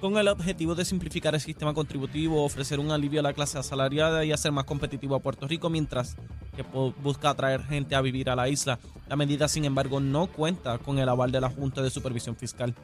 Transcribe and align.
con 0.00 0.16
el 0.16 0.28
objetivo 0.28 0.76
de 0.76 0.84
simplificar 0.84 1.34
el 1.34 1.40
sistema 1.40 1.74
contributivo, 1.74 2.44
ofrecer 2.44 2.78
un 2.78 2.92
alivio 2.92 3.18
a 3.18 3.22
la 3.24 3.32
clase 3.32 3.58
asalariada 3.58 4.24
y 4.24 4.30
hacer 4.30 4.52
más 4.52 4.64
competitivo 4.64 5.16
a 5.16 5.20
Puerto 5.20 5.48
Rico 5.48 5.70
mientras 5.70 6.16
que 6.56 6.62
busca 7.02 7.30
atraer 7.30 7.64
gente 7.64 7.96
a 7.96 8.00
vivir 8.00 8.30
a 8.30 8.36
la 8.36 8.48
isla. 8.48 8.78
La 9.08 9.16
medida, 9.16 9.48
sin 9.48 9.64
embargo, 9.64 9.98
no 9.98 10.28
cuenta 10.28 10.78
con 10.78 10.98
el 10.98 11.08
aval 11.08 11.32
de 11.32 11.40
la 11.40 11.50
Junta 11.50 11.82
de 11.82 11.90
Supervisión 11.90 12.36
Fiscal. 12.36 12.74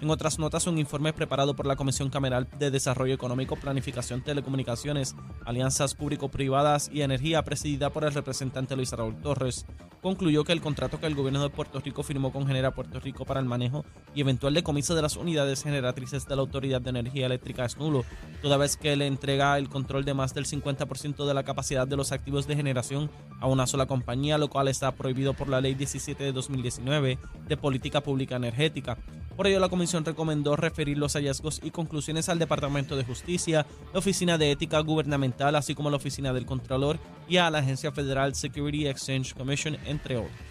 En 0.00 0.08
otras 0.08 0.38
notas, 0.38 0.66
un 0.66 0.78
informe 0.78 1.12
preparado 1.12 1.54
por 1.54 1.66
la 1.66 1.76
Comisión 1.76 2.08
Cameral 2.08 2.48
de 2.58 2.70
Desarrollo 2.70 3.12
Económico, 3.12 3.56
Planificación, 3.56 4.22
Telecomunicaciones, 4.22 5.14
Alianzas 5.44 5.94
Público-Privadas 5.94 6.88
y 6.90 7.02
Energía, 7.02 7.42
presidida 7.42 7.90
por 7.90 8.04
el 8.04 8.14
representante 8.14 8.76
Luis 8.76 8.92
Raúl 8.92 9.20
Torres, 9.20 9.66
concluyó 10.00 10.42
que 10.44 10.52
el 10.52 10.62
contrato 10.62 10.98
que 10.98 11.06
el 11.06 11.14
gobierno 11.14 11.42
de 11.42 11.50
Puerto 11.50 11.80
Rico 11.80 12.02
firmó 12.02 12.32
con 12.32 12.46
Genera 12.46 12.70
Puerto 12.70 12.98
Rico 12.98 13.26
para 13.26 13.40
el 13.40 13.46
manejo 13.46 13.84
y 14.14 14.22
eventual 14.22 14.54
decomiso 14.54 14.94
de 14.94 15.02
las 15.02 15.16
unidades 15.16 15.62
generatrices 15.62 16.26
de 16.26 16.34
la 16.34 16.40
Autoridad 16.40 16.80
de 16.80 16.88
Energía 16.88 17.26
Eléctrica 17.26 17.66
es 17.66 17.76
nulo, 17.76 18.06
toda 18.40 18.56
vez 18.56 18.78
que 18.78 18.96
le 18.96 19.06
entrega 19.06 19.58
el 19.58 19.68
control 19.68 20.06
de 20.06 20.14
más 20.14 20.32
del 20.32 20.46
50% 20.46 21.26
de 21.26 21.34
la 21.34 21.42
capacidad 21.42 21.86
de 21.86 21.96
los 21.96 22.12
activos 22.12 22.46
de 22.46 22.56
generación 22.56 23.10
a 23.38 23.46
una 23.48 23.66
sola 23.66 23.84
compañía, 23.84 24.38
lo 24.38 24.48
cual 24.48 24.68
está 24.68 24.92
prohibido 24.92 25.34
por 25.34 25.48
la 25.50 25.60
Ley 25.60 25.74
17 25.74 26.24
de 26.24 26.32
2019 26.32 27.18
de 27.46 27.56
Política 27.58 28.00
Pública 28.00 28.36
Energética. 28.36 28.96
Por 29.40 29.46
ello, 29.46 29.58
la 29.58 29.70
comisión 29.70 30.04
recomendó 30.04 30.54
referir 30.54 30.98
los 30.98 31.14
hallazgos 31.14 31.62
y 31.64 31.70
conclusiones 31.70 32.28
al 32.28 32.38
Departamento 32.38 32.94
de 32.94 33.04
Justicia, 33.04 33.64
la 33.90 33.98
Oficina 33.98 34.36
de 34.36 34.50
Ética 34.50 34.78
Gubernamental, 34.80 35.56
así 35.56 35.74
como 35.74 35.88
la 35.88 35.96
Oficina 35.96 36.34
del 36.34 36.44
Contralor 36.44 36.98
y 37.26 37.38
a 37.38 37.48
la 37.48 37.60
Agencia 37.60 37.90
Federal 37.90 38.34
Security 38.34 38.86
Exchange 38.86 39.32
Commission, 39.32 39.78
entre 39.86 40.18
otros. 40.18 40.49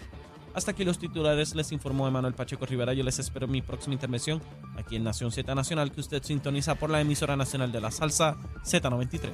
Hasta 0.54 0.72
aquí 0.72 0.84
los 0.84 0.98
titulares, 0.98 1.54
les 1.54 1.72
informó 1.72 2.08
Emanuel 2.08 2.34
Pacheco 2.34 2.66
Rivera. 2.66 2.92
Yo 2.92 3.04
les 3.04 3.18
espero 3.18 3.46
en 3.46 3.52
mi 3.52 3.62
próxima 3.62 3.94
intervención 3.94 4.42
aquí 4.76 4.96
en 4.96 5.04
Nación 5.04 5.30
Z 5.30 5.54
Nacional, 5.54 5.92
que 5.92 6.00
usted 6.00 6.22
sintoniza 6.22 6.74
por 6.74 6.90
la 6.90 7.00
emisora 7.00 7.36
nacional 7.36 7.70
de 7.72 7.80
la 7.80 7.90
salsa 7.90 8.36
Z93. 8.64 9.30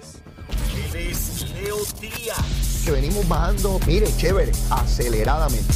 Que 2.85 2.91
venimos 2.93 3.27
bajando, 3.29 3.81
mire, 3.87 4.07
chévere, 4.17 4.53
aceleradamente. 4.71 5.73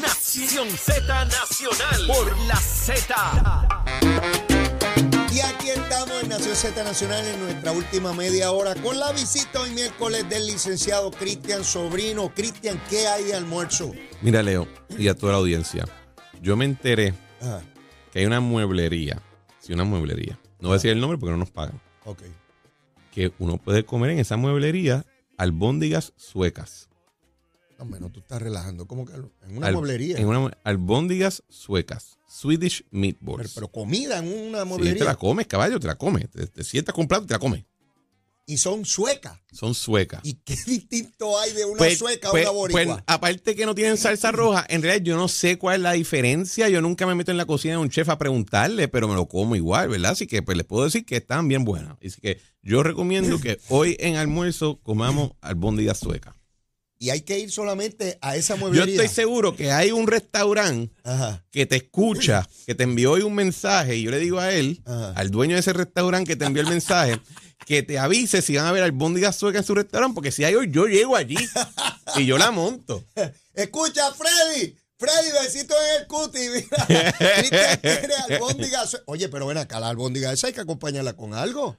Nación 0.00 0.68
Z 0.70 1.24
Nacional 1.26 2.06
por 2.06 2.38
la 2.46 2.56
Z. 2.56 4.49
Y 5.32 5.38
aquí 5.40 5.68
estamos 5.70 6.22
en 6.24 6.28
Nación 6.28 6.56
Z 6.56 6.82
Nacional 6.82 7.24
en 7.24 7.40
nuestra 7.40 7.70
última 7.70 8.12
media 8.12 8.50
hora 8.50 8.74
con 8.74 8.98
la 8.98 9.12
visita 9.12 9.60
hoy 9.60 9.70
miércoles 9.70 10.28
del 10.28 10.44
licenciado 10.46 11.12
Cristian 11.12 11.62
Sobrino. 11.62 12.34
Cristian, 12.34 12.80
¿qué 12.90 13.06
hay 13.06 13.24
de 13.24 13.34
almuerzo? 13.34 13.92
Mira, 14.22 14.42
Leo, 14.42 14.66
y 14.98 15.06
a 15.06 15.14
toda 15.14 15.32
la 15.32 15.38
audiencia, 15.38 15.86
yo 16.42 16.56
me 16.56 16.64
enteré 16.64 17.14
que 18.12 18.18
hay 18.18 18.26
una 18.26 18.40
mueblería, 18.40 19.22
sí, 19.60 19.72
una 19.72 19.84
mueblería. 19.84 20.36
No 20.58 20.68
voy 20.68 20.74
a 20.74 20.78
decir 20.78 20.90
el 20.90 21.00
nombre 21.00 21.16
porque 21.16 21.30
no 21.30 21.38
nos 21.38 21.50
pagan. 21.52 21.80
Ok. 22.04 22.22
Que 23.12 23.32
uno 23.38 23.56
puede 23.56 23.84
comer 23.84 24.10
en 24.10 24.18
esa 24.18 24.36
mueblería 24.36 25.06
albóndigas 25.36 26.12
suecas. 26.16 26.88
No, 27.78 28.10
tú 28.10 28.20
estás 28.20 28.42
relajando. 28.42 28.86
¿Cómo 28.86 29.06
que 29.06 29.14
en 29.14 29.56
una 29.56 29.70
mueblería? 29.70 30.18
En 30.18 30.26
una 30.26 30.58
albóndigas 30.64 31.44
suecas. 31.48 32.19
Swedish 32.30 32.84
meatballs. 32.92 33.52
Pero, 33.54 33.68
comida 33.68 34.18
en 34.18 34.32
una 34.32 34.64
mueblería. 34.64 34.94
Sí, 34.94 34.98
te 35.00 35.04
la 35.04 35.16
comes, 35.16 35.46
caballo, 35.48 35.80
te 35.80 35.88
la 35.88 35.96
comes. 35.96 36.28
Te, 36.30 36.62
sientas 36.62 36.94
con 36.94 37.08
plato 37.08 37.24
y 37.24 37.26
te 37.26 37.34
la 37.34 37.40
comes. 37.40 37.64
Y 38.46 38.58
son 38.58 38.84
suecas. 38.84 39.38
Son 39.52 39.74
suecas. 39.74 40.20
¿Y 40.22 40.34
qué 40.34 40.56
distinto 40.66 41.38
hay 41.38 41.52
de 41.52 41.64
una 41.64 41.78
pues, 41.78 41.98
sueca 41.98 42.28
a 42.28 42.30
pues, 42.30 42.44
una 42.44 42.52
boricua? 42.52 42.84
Pues, 42.84 43.04
aparte 43.06 43.56
que 43.56 43.66
no 43.66 43.74
tienen 43.74 43.96
salsa 43.96 44.30
roja, 44.32 44.64
en 44.68 44.82
realidad 44.82 45.04
yo 45.04 45.16
no 45.16 45.26
sé 45.26 45.58
cuál 45.58 45.76
es 45.76 45.82
la 45.82 45.92
diferencia. 45.92 46.68
Yo 46.68 46.80
nunca 46.80 47.04
me 47.04 47.16
meto 47.16 47.32
en 47.32 47.36
la 47.36 47.46
cocina 47.46 47.74
de 47.74 47.80
un 47.80 47.90
chef 47.90 48.08
a 48.08 48.18
preguntarle, 48.18 48.86
pero 48.86 49.08
me 49.08 49.14
lo 49.14 49.26
como 49.26 49.56
igual, 49.56 49.88
¿verdad? 49.88 50.12
Así 50.12 50.28
que 50.28 50.42
pues 50.42 50.56
les 50.56 50.66
puedo 50.66 50.84
decir 50.84 51.04
que 51.04 51.16
están 51.16 51.48
bien 51.48 51.64
buenas. 51.64 51.96
Así 52.04 52.20
que 52.20 52.40
yo 52.62 52.84
recomiendo 52.84 53.40
que 53.40 53.58
hoy 53.68 53.96
en 53.98 54.16
almuerzo 54.16 54.80
comamos 54.82 55.32
albóndigas 55.40 55.98
suecas 55.98 56.39
y 57.00 57.08
hay 57.08 57.22
que 57.22 57.38
ir 57.38 57.50
solamente 57.50 58.18
a 58.20 58.36
esa 58.36 58.56
mueblería. 58.56 58.84
Yo 58.84 59.02
estoy 59.02 59.08
seguro 59.08 59.56
que 59.56 59.72
hay 59.72 59.90
un 59.90 60.06
restaurante 60.06 60.94
que 61.50 61.64
te 61.64 61.76
escucha, 61.76 62.46
que 62.66 62.74
te 62.74 62.84
envió 62.84 63.12
hoy 63.12 63.22
un 63.22 63.34
mensaje 63.34 63.96
y 63.96 64.02
yo 64.02 64.10
le 64.10 64.18
digo 64.18 64.38
a 64.38 64.52
él, 64.52 64.82
al 64.84 65.30
dueño 65.30 65.54
de 65.54 65.60
ese 65.60 65.72
restaurante 65.72 66.28
que 66.28 66.36
te 66.36 66.44
envió 66.44 66.62
el 66.62 66.68
mensaje, 66.68 67.18
que 67.66 67.82
te 67.82 67.98
avise 67.98 68.42
si 68.42 68.54
van 68.54 68.66
a 68.66 68.72
ver 68.72 68.82
albóndigas 68.82 69.34
sueca 69.34 69.58
en 69.58 69.64
su 69.64 69.74
restaurante, 69.74 70.14
porque 70.14 70.30
si 70.30 70.44
hay 70.44 70.54
hoy, 70.54 70.70
yo 70.70 70.86
llego 70.86 71.16
allí 71.16 71.38
y 72.16 72.26
yo 72.26 72.36
la 72.36 72.50
monto. 72.50 73.02
Escucha, 73.54 74.12
Freddy. 74.12 74.76
Freddy, 74.98 75.30
besito 75.42 75.74
en 75.74 76.02
el 76.02 76.06
cuti. 76.06 76.38
Mira, 76.90 78.40
Oye, 79.06 79.30
pero 79.30 79.46
ven 79.46 79.56
acá, 79.56 79.80
la 79.80 79.88
albóndiga 79.88 80.30
esa 80.30 80.48
hay 80.48 80.52
que 80.52 80.60
acompañarla 80.60 81.14
con 81.14 81.32
algo. 81.32 81.78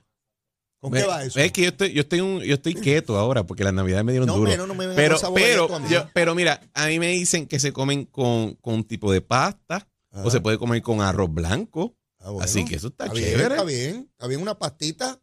¿Con 0.81 0.91
qué 0.91 1.03
va 1.03 1.23
eso? 1.23 1.39
Es 1.39 1.51
que 1.51 1.61
yo 1.61 1.67
estoy, 1.67 1.93
yo 1.93 2.01
estoy, 2.01 2.21
un, 2.21 2.41
yo 2.41 2.55
estoy 2.55 2.73
quieto 2.73 3.15
ahora 3.17 3.45
porque 3.45 3.63
las 3.63 3.73
navidades 3.73 4.03
me 4.03 4.13
dieron 4.13 4.27
duro. 4.27 4.57
No, 4.57 4.65
no 4.65 4.73
me 4.73 4.87
pero, 4.95 5.15
pero, 5.35 5.69
pero 6.11 6.33
mira, 6.33 6.59
a 6.73 6.87
mí 6.87 6.97
me 6.97 7.09
dicen 7.09 7.45
que 7.45 7.59
se 7.59 7.71
comen 7.71 8.05
con, 8.05 8.55
con 8.55 8.73
un 8.73 8.83
tipo 8.83 9.11
de 9.11 9.21
pasta 9.21 9.87
o 10.11 10.31
se 10.31 10.41
puede 10.41 10.57
comer 10.57 10.81
con 10.81 11.01
arroz 11.01 11.31
blanco. 11.31 11.95
Ah, 12.19 12.31
Así 12.41 12.65
que 12.65 12.75
eso 12.75 12.87
está, 12.87 13.09
chévere. 13.09 13.35
Bien, 13.35 13.51
está 13.51 13.63
bien, 13.63 14.09
está 14.11 14.27
bien 14.27 14.41
una 14.41 14.57
pastita 14.57 15.21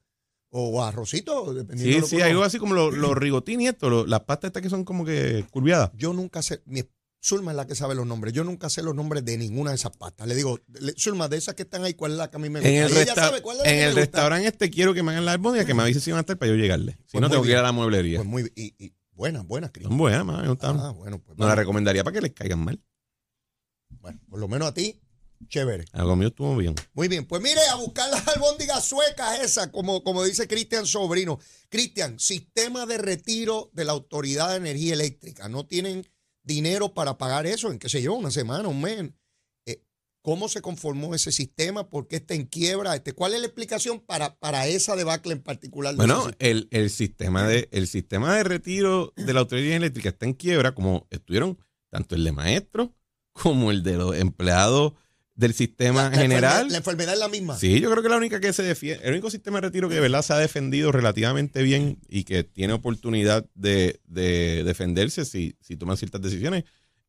o 0.50 0.82
arrocito, 0.82 1.52
dependiendo. 1.52 2.06
Sí, 2.06 2.16
sí, 2.16 2.22
algo 2.22 2.44
así 2.44 2.58
como 2.58 2.74
los, 2.74 2.96
los 2.96 3.16
rigotini 3.16 3.64
y 3.64 3.68
esto, 3.68 4.06
las 4.06 4.20
pastas 4.20 4.50
estas 4.50 4.62
que 4.62 4.70
son 4.70 4.84
como 4.84 5.04
que 5.04 5.44
curviadas. 5.50 5.90
Yo 5.94 6.12
nunca 6.12 6.40
sé, 6.40 6.62
mi, 6.66 6.84
Zulma 7.20 7.50
es 7.50 7.56
la 7.56 7.66
que 7.66 7.74
sabe 7.74 7.94
los 7.94 8.06
nombres. 8.06 8.32
Yo 8.32 8.44
nunca 8.44 8.70
sé 8.70 8.82
los 8.82 8.94
nombres 8.94 9.24
de 9.24 9.36
ninguna 9.36 9.70
de 9.70 9.76
esas 9.76 9.96
pastas. 9.96 10.28
Le 10.28 10.34
digo, 10.34 10.60
Zulma, 10.96 11.28
de 11.28 11.36
esas 11.36 11.54
que 11.54 11.62
están 11.62 11.82
ahí, 11.84 11.94
¿cuál 11.94 12.12
es 12.12 12.18
la 12.18 12.30
que 12.30 12.36
a 12.36 12.40
mí 12.40 12.48
me 12.48 12.60
gusta? 12.60 12.68
En 12.68 12.84
el, 12.84 13.06
sabe 13.08 13.42
cuál 13.42 13.58
es 13.58 13.66
en 13.66 13.78
el 13.80 13.94
restaurante 13.94 14.46
este 14.46 14.70
quiero 14.70 14.94
que 14.94 15.02
me 15.02 15.10
hagan 15.12 15.24
la 15.24 15.32
albóndiga, 15.32 15.64
que 15.64 15.74
me 15.74 15.82
avise 15.82 16.00
si 16.00 16.10
van 16.10 16.18
a 16.18 16.20
estar 16.20 16.38
para 16.38 16.52
yo 16.52 16.56
llegarle. 16.56 16.92
Si 17.06 17.12
pues 17.12 17.22
no, 17.22 17.28
tengo 17.28 17.42
que 17.42 17.50
ir 17.50 17.56
a 17.56 17.62
la 17.62 17.72
mueblería. 17.72 18.18
Pues 18.18 18.28
muy 18.28 18.52
y, 18.54 18.74
y 18.78 18.94
buenas, 19.12 19.46
buenas, 19.46 19.72
Son 19.82 19.98
buenas, 19.98 20.24
me 20.24 20.48
gustan. 20.48 20.78
Ah, 20.78 20.90
bueno, 20.90 21.20
pues. 21.20 21.36
No 21.36 21.46
la 21.46 21.56
recomendaría 21.56 22.04
para 22.04 22.14
que 22.14 22.20
les 22.20 22.32
caigan 22.32 22.60
mal. 22.60 22.80
Bueno, 24.00 24.20
por 24.28 24.38
lo 24.38 24.46
menos 24.46 24.68
a 24.68 24.74
ti, 24.74 25.00
chévere. 25.48 25.86
Algo 25.92 26.14
mío 26.14 26.28
estuvo 26.28 26.56
bien. 26.56 26.76
Muy 26.92 27.08
bien, 27.08 27.26
pues 27.26 27.42
mire, 27.42 27.60
a 27.70 27.74
buscar 27.74 28.08
las 28.10 28.26
albóndigas 28.28 28.84
suecas 28.84 29.40
esas, 29.40 29.68
como, 29.68 30.04
como 30.04 30.22
dice 30.22 30.46
Cristian 30.46 30.86
Sobrino. 30.86 31.40
Cristian, 31.68 32.20
sistema 32.20 32.86
de 32.86 32.98
retiro 32.98 33.70
de 33.72 33.84
la 33.84 33.92
Autoridad 33.92 34.50
de 34.50 34.56
Energía 34.56 34.94
Eléctrica. 34.94 35.48
No 35.48 35.66
tienen 35.66 36.06
dinero 36.48 36.92
para 36.92 37.16
pagar 37.16 37.46
eso 37.46 37.70
en, 37.70 37.78
qué 37.78 37.88
sé 37.88 38.02
yo, 38.02 38.14
una 38.14 38.32
semana, 38.32 38.66
un 38.66 38.80
mes. 38.80 39.12
Eh, 39.66 39.80
¿Cómo 40.22 40.48
se 40.48 40.60
conformó 40.60 41.14
ese 41.14 41.30
sistema? 41.30 41.88
¿Por 41.88 42.08
qué 42.08 42.16
está 42.16 42.34
en 42.34 42.46
quiebra? 42.46 42.96
Este, 42.96 43.12
¿Cuál 43.12 43.34
es 43.34 43.40
la 43.40 43.46
explicación 43.46 44.00
para, 44.00 44.36
para 44.38 44.66
esa 44.66 44.96
debacle 44.96 45.34
en 45.34 45.42
particular? 45.42 45.94
bueno, 45.94 46.28
el, 46.40 46.66
el, 46.72 46.90
sistema 46.90 47.46
de, 47.46 47.68
el 47.70 47.86
sistema 47.86 48.34
de 48.34 48.42
retiro 48.42 49.12
de 49.14 49.32
la 49.32 49.40
autoridad 49.40 49.76
eléctrica 49.76 50.08
está 50.08 50.26
en 50.26 50.34
quiebra, 50.34 50.74
como 50.74 51.06
estuvieron 51.10 51.56
tanto 51.90 52.16
el 52.16 52.24
de 52.24 52.32
maestros 52.32 52.90
como 53.32 53.70
el 53.70 53.82
de 53.82 53.96
los 53.96 54.16
empleados 54.16 54.94
del 55.38 55.54
sistema 55.54 56.10
general. 56.10 56.68
la 56.68 56.78
enfermedad 56.78 57.14
es 57.14 57.20
la 57.20 57.28
misma. 57.28 57.56
Sí, 57.56 57.80
yo 57.80 57.88
creo 57.92 58.02
que 58.02 58.08
la 58.08 58.16
única 58.16 58.40
que 58.40 58.52
se 58.52 58.64
defiende, 58.64 59.04
el 59.04 59.12
único 59.12 59.30
sistema 59.30 59.58
de 59.58 59.68
retiro 59.68 59.88
que 59.88 59.94
de 59.94 60.00
verdad 60.00 60.22
se 60.22 60.32
ha 60.32 60.36
defendido 60.36 60.90
relativamente 60.90 61.62
bien 61.62 62.00
y 62.08 62.24
que 62.24 62.42
tiene 62.42 62.72
oportunidad 62.72 63.46
de, 63.54 64.00
defenderse 64.04 65.24
si, 65.24 65.54
si 65.60 65.76
toman 65.76 65.96
ciertas 65.96 66.20
decisiones 66.20 66.64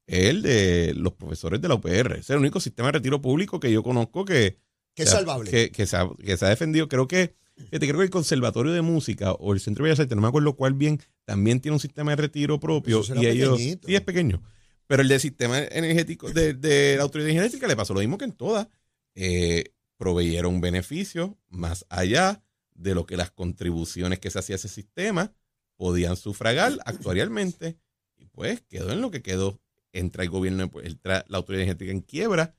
es 0.06 0.28
el 0.28 0.44
de 0.44 0.94
los 0.95 1.13
profesores 1.13 1.59
de 1.59 1.69
la 1.69 1.73
UPR. 1.73 2.17
Es 2.19 2.29
el 2.29 2.38
único 2.38 2.59
sistema 2.59 2.90
de 2.90 2.94
retiro 2.94 3.19
público 3.19 3.59
que 3.59 3.72
yo 3.72 3.81
conozco 3.81 4.25
que, 4.25 4.59
que 4.94 5.03
es 5.03 5.09
salvable. 5.09 5.72
Que, 5.72 5.88
se 5.88 5.97
ha, 5.97 6.07
que 6.23 6.38
se 6.38 6.46
ha 6.46 6.50
defendido. 6.50 6.88
Creo 6.88 7.07
que, 7.07 7.34
creo 7.72 7.97
que 7.97 8.03
el 8.03 8.09
Conservatorio 8.11 8.72
de 8.73 8.84
Música 8.84 9.31
o 9.31 9.53
el 9.53 9.59
Centro 9.59 9.84
de 9.84 9.90
Bellas 9.90 10.01
Artes, 10.01 10.16
no 10.16 10.22
me 10.22 10.28
acuerdo 10.28 10.56
cuál 10.56 10.75
bien, 10.75 11.01
también 11.25 11.61
tiene 11.61 11.73
un 11.73 11.79
sistema 11.79 12.11
de 12.11 12.17
retiro 12.17 12.59
propio. 12.59 13.01
y 13.19 13.25
ellos. 13.25 13.57
Sí, 13.57 13.79
es 13.88 14.01
pequeño. 14.01 14.43
Pero 14.90 15.03
el 15.03 15.08
del 15.08 15.20
sistema 15.20 15.59
energético 15.59 16.32
de, 16.32 16.96
la 16.97 17.03
autoridad 17.03 17.30
energética 17.30 17.68
le 17.68 17.76
pasó 17.76 17.94
lo 17.94 18.00
mismo 18.00 18.18
que 18.18 18.26
en 18.26 18.32
todas. 18.32 18.68
Eh, 19.14 19.76
proveyeron 19.97 20.62
beneficios 20.62 21.30
más 21.47 21.86
allá 21.90 22.41
de 22.74 22.96
lo 22.96 23.06
que 23.06 23.16
las 23.16 23.30
contribuciones 23.30 24.18
que 24.18 24.32
se 24.32 24.40
hacía 24.40 24.56
a 24.56 24.58
ese 24.58 24.68
sistema 24.68 25.32
podían 25.76 26.16
sufragar 26.16 26.74
actuarialmente. 26.86 27.78
Y 28.18 28.26
pues 28.26 28.62
quedó 28.62 28.91
en 28.91 29.02
lo 29.02 29.12
que 29.12 29.22
quedó. 29.22 29.62
Entra 29.94 30.24
el 30.24 30.32
gobierno, 30.32 30.72
entra 30.82 31.24
la 31.28 31.38
autoridad 31.38 31.62
energética 31.62 31.91
en 31.91 32.02
quiebra. 32.02 32.56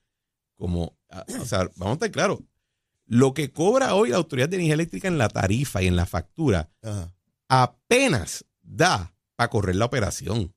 Como, 0.55 0.97
o 1.41 1.45
sea, 1.45 1.69
vamos 1.75 1.91
a 1.91 1.93
estar 1.95 2.11
claros. 2.13 2.39
Lo 3.07 3.35
que 3.35 3.51
cobra 3.51 3.97
hoy 3.97 4.11
la 4.11 4.19
autoridad 4.19 4.49
de 4.49 4.55
energía 4.55 4.75
eléctrica 4.75 5.09
en 5.09 5.19
la 5.19 5.31
tarifa 5.31 5.83
y 5.83 5.89
en 5.89 5.97
la 5.97 6.07
factura 6.07 6.71
apenas 7.49 8.45
da 8.63 9.17
para 9.35 9.51
correr 9.51 9.75
la 9.75 9.87
operación 9.87 10.55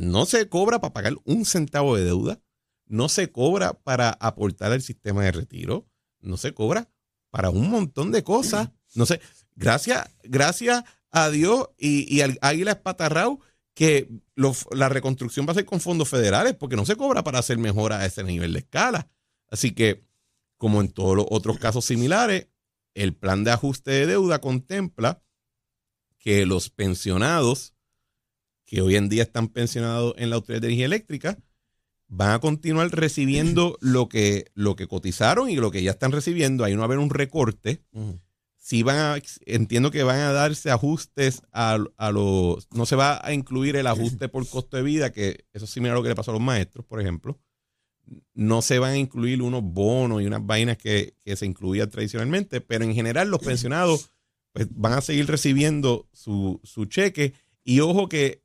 no 0.00 0.26
se 0.26 0.48
cobra 0.48 0.80
para 0.80 0.92
pagar 0.92 1.14
un 1.24 1.44
centavo 1.44 1.96
de 1.96 2.04
deuda, 2.04 2.40
no 2.86 3.08
se 3.08 3.30
cobra 3.30 3.74
para 3.74 4.10
aportar 4.10 4.72
al 4.72 4.82
sistema 4.82 5.24
de 5.24 5.32
retiro, 5.32 5.88
no 6.20 6.36
se 6.36 6.54
cobra 6.54 6.88
para 7.30 7.50
un 7.50 7.70
montón 7.70 8.12
de 8.12 8.22
cosas. 8.22 8.70
No 8.94 9.06
sé, 9.06 9.20
gracias, 9.54 10.08
gracias 10.22 10.84
a 11.10 11.30
Dios 11.30 11.70
y, 11.78 12.20
al 12.20 12.38
Águila 12.42 12.72
Espatarrao 12.72 13.40
que 13.74 14.08
la 14.70 14.90
reconstrucción 14.90 15.46
va 15.46 15.52
a 15.52 15.54
ser 15.54 15.64
con 15.64 15.80
fondos 15.80 16.08
federales 16.08 16.54
porque 16.54 16.76
no 16.76 16.84
se 16.84 16.96
cobra 16.96 17.24
para 17.24 17.38
hacer 17.38 17.56
mejora 17.56 18.00
a 18.00 18.06
ese 18.06 18.22
nivel 18.22 18.52
de 18.52 18.58
escala. 18.60 19.08
Así 19.48 19.72
que 19.72 20.04
como 20.58 20.80
en 20.80 20.90
todos 20.90 21.16
los 21.16 21.26
otros 21.30 21.58
casos 21.58 21.84
similares, 21.84 22.48
el 22.94 23.14
plan 23.14 23.44
de 23.44 23.50
ajuste 23.50 23.90
de 23.90 24.06
deuda 24.06 24.40
contempla 24.40 25.22
que 26.18 26.46
los 26.46 26.70
pensionados 26.70 27.74
que 28.72 28.80
hoy 28.80 28.96
en 28.96 29.10
día 29.10 29.22
están 29.22 29.48
pensionados 29.48 30.14
en 30.16 30.30
la 30.30 30.36
Autoridad 30.36 30.62
de 30.62 30.68
Energía 30.68 30.86
Eléctrica 30.86 31.38
van 32.08 32.30
a 32.30 32.38
continuar 32.38 32.90
recibiendo 32.90 33.76
lo 33.82 34.08
que, 34.08 34.46
lo 34.54 34.76
que 34.76 34.86
cotizaron 34.86 35.50
y 35.50 35.56
lo 35.56 35.70
que 35.70 35.82
ya 35.82 35.90
están 35.90 36.10
recibiendo. 36.10 36.64
Ahí 36.64 36.72
no 36.72 36.78
va 36.78 36.84
a 36.84 36.86
haber 36.86 36.98
un 36.98 37.10
recorte. 37.10 37.82
Si 38.56 38.82
van 38.82 38.96
a, 38.96 39.22
entiendo 39.44 39.90
que 39.90 40.02
van 40.04 40.20
a 40.20 40.32
darse 40.32 40.70
ajustes 40.70 41.42
a, 41.52 41.76
los, 42.12 42.66
no 42.72 42.86
se 42.86 42.96
va 42.96 43.20
a 43.22 43.34
incluir 43.34 43.76
el 43.76 43.86
ajuste 43.86 44.30
por 44.30 44.48
costo 44.48 44.78
de 44.78 44.82
vida, 44.82 45.12
que 45.12 45.44
eso 45.52 45.66
es 45.66 45.70
similar 45.70 45.94
a 45.94 45.98
lo 45.98 46.02
que 46.02 46.08
le 46.08 46.14
pasó 46.14 46.30
a 46.30 46.34
los 46.34 46.42
maestros, 46.42 46.86
por 46.86 46.98
ejemplo. 46.98 47.38
No 48.32 48.62
se 48.62 48.78
van 48.78 48.92
a 48.92 48.98
incluir 48.98 49.42
unos 49.42 49.62
bonos 49.62 50.22
y 50.22 50.26
unas 50.26 50.46
vainas 50.46 50.78
que, 50.78 51.14
se 51.26 51.44
incluían 51.44 51.90
tradicionalmente, 51.90 52.62
pero 52.62 52.84
en 52.84 52.94
general 52.94 53.28
los 53.28 53.40
pensionados 53.44 54.12
pues, 54.54 54.66
van 54.70 54.94
a 54.94 55.02
seguir 55.02 55.26
recibiendo 55.26 56.08
su, 56.10 56.58
su 56.64 56.86
cheque. 56.86 57.34
Y 57.64 57.80
ojo 57.80 58.08
que 58.08 58.42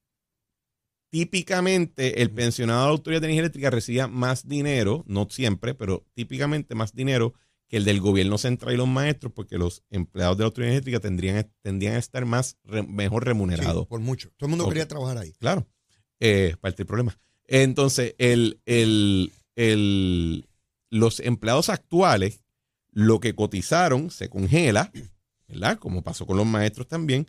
típicamente 1.09 2.21
el 2.21 2.31
pensionado 2.31 2.81
de 2.81 2.85
la 2.85 2.91
Autoridad 2.91 3.21
de 3.21 3.27
Energía 3.27 3.41
Eléctrica 3.41 3.69
recibía 3.69 4.07
más 4.07 4.47
dinero, 4.47 5.03
no 5.07 5.27
siempre, 5.29 5.73
pero 5.73 6.05
típicamente 6.13 6.75
más 6.75 6.93
dinero 6.93 7.33
que 7.67 7.77
el 7.77 7.85
del 7.85 7.99
gobierno 7.99 8.37
central 8.37 8.73
y 8.73 8.77
los 8.77 8.87
maestros, 8.87 9.33
porque 9.33 9.57
los 9.57 9.83
empleados 9.89 10.37
de 10.37 10.43
la 10.43 10.47
Autoridad 10.47 10.71
Eléctrica 10.71 10.99
tendrían, 10.99 11.51
tendrían 11.61 11.95
a 11.95 11.99
estar 11.99 12.25
más 12.25 12.57
mejor 12.87 13.25
remunerados. 13.25 13.87
por 13.87 13.99
mucho. 13.99 14.31
Todo 14.37 14.47
el 14.47 14.51
mundo 14.51 14.69
quería 14.69 14.87
trabajar 14.87 15.17
ahí. 15.17 15.33
Claro. 15.33 15.67
Eh, 16.19 16.55
parte 16.61 16.77
del 16.77 16.87
problema. 16.87 17.19
Entonces, 17.45 18.15
el, 18.17 18.61
el, 18.65 19.33
el, 19.55 20.47
los 20.89 21.19
empleados 21.19 21.69
actuales, 21.69 22.43
lo 22.91 23.19
que 23.19 23.35
cotizaron 23.35 24.11
se 24.11 24.29
congela, 24.29 24.91
¿verdad? 25.47 25.77
Como 25.77 26.03
pasó 26.03 26.25
con 26.25 26.37
los 26.37 26.45
maestros 26.45 26.87
también, 26.87 27.27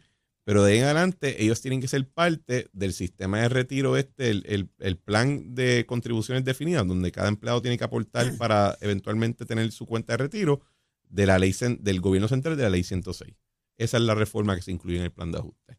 pero 0.48 0.64
de 0.64 0.72
ahí 0.72 0.78
en 0.78 0.84
adelante 0.84 1.42
ellos 1.42 1.60
tienen 1.60 1.78
que 1.78 1.88
ser 1.88 2.08
parte 2.08 2.70
del 2.72 2.94
sistema 2.94 3.38
de 3.38 3.50
retiro 3.50 3.98
este, 3.98 4.30
el, 4.30 4.96
plan 4.96 5.54
de 5.54 5.84
contribuciones 5.84 6.42
definidas, 6.42 6.88
donde 6.88 7.12
cada 7.12 7.28
empleado 7.28 7.60
tiene 7.60 7.76
que 7.76 7.84
aportar 7.84 8.34
para 8.38 8.78
eventualmente 8.80 9.44
tener 9.44 9.70
su 9.72 9.84
cuenta 9.84 10.14
de 10.14 10.16
retiro 10.16 10.62
de 11.02 11.26
la 11.26 11.38
ley 11.38 11.54
del 11.80 12.00
gobierno 12.00 12.28
central 12.28 12.56
de 12.56 12.62
la 12.62 12.70
ley 12.70 12.82
106. 12.82 13.34
Esa 13.76 13.96
es 13.98 14.02
la 14.02 14.14
reforma 14.14 14.56
que 14.56 14.62
se 14.62 14.70
incluye 14.70 14.96
en 14.96 15.02
el 15.02 15.12
plan 15.12 15.30
de 15.30 15.36
ajuste. 15.36 15.78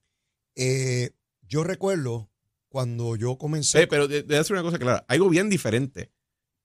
Eh, 0.54 1.16
yo 1.42 1.64
recuerdo 1.64 2.30
cuando 2.68 3.16
yo 3.16 3.40
comencé. 3.40 3.82
Eh, 3.82 3.88
pero 3.88 4.08
de, 4.08 4.38
hacer 4.38 4.54
una 4.54 4.62
cosa 4.62 4.78
clara, 4.78 5.04
algo 5.08 5.30
bien 5.30 5.50
diferente 5.50 6.12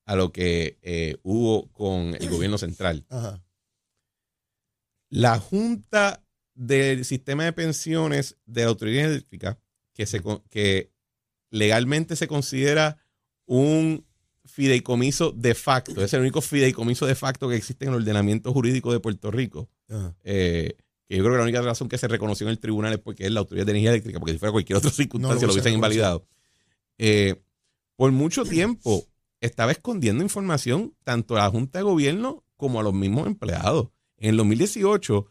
a 0.05 0.15
lo 0.15 0.31
que 0.31 0.79
eh, 0.83 1.17
hubo 1.23 1.73
con 1.73 2.15
el 2.21 2.29
gobierno 2.29 2.59
central. 2.59 3.07
La 5.09 5.39
Junta 5.39 6.24
del 6.55 7.05
sistema 7.05 7.45
de 7.45 7.53
pensiones 7.53 8.37
de 8.47 8.63
la 8.63 8.69
autoridad 8.69 9.11
eléctrica 9.11 9.59
que, 9.93 10.07
se, 10.07 10.23
que 10.51 10.93
legalmente 11.51 12.17
se 12.17 12.29
considera 12.29 12.99
un 13.47 14.05
fideicomiso 14.45 15.33
de 15.33 15.55
facto. 15.55 16.03
Es 16.03 16.13
el 16.13 16.21
único 16.21 16.41
fideicomiso 16.41 17.07
de 17.07 17.15
facto 17.15 17.49
que 17.49 17.57
existe 17.57 17.85
en 17.85 17.93
el 17.93 17.97
ordenamiento 17.99 18.53
jurídico 18.53 18.93
de 18.93 19.01
Puerto 19.01 19.31
Rico. 19.31 19.69
Eh, 20.23 20.77
que 21.07 21.17
yo 21.17 21.23
creo 21.23 21.35
que 21.35 21.39
la 21.39 21.45
única 21.45 21.63
razón 21.63 21.89
que 21.89 21.99
se 21.99 22.09
reconoció 22.09 22.47
en 22.47 22.53
el 22.53 22.59
tribunal 22.59 22.93
es 22.95 22.99
porque 22.99 23.25
es 23.27 23.33
la 23.33 23.41
autoridad 23.41 23.67
de 23.67 23.73
energía 23.73 23.91
eléctrica, 23.91 24.19
porque 24.19 24.33
si 24.33 24.39
fuera 24.39 24.53
cualquier 24.53 24.79
otra 24.79 24.91
circunstancia 24.91 25.47
lo, 25.47 25.53
hubiesen 25.53 25.75
invalidado. 25.75 26.27
Eh, 26.99 27.43
por 27.97 28.13
mucho 28.13 28.45
tiempo 28.45 29.07
estaba 29.41 29.73
escondiendo 29.73 30.23
información 30.23 30.95
tanto 31.05 31.37
a 31.37 31.41
la 31.41 31.51
Junta 31.51 31.79
de 31.79 31.85
Gobierno 31.85 32.45
como 32.57 32.81
a 32.81 32.83
los 32.83 32.95
mismos 32.95 33.27
empleados. 33.27 33.89
En 34.17 34.31
el 34.31 34.37
2018 34.39 35.27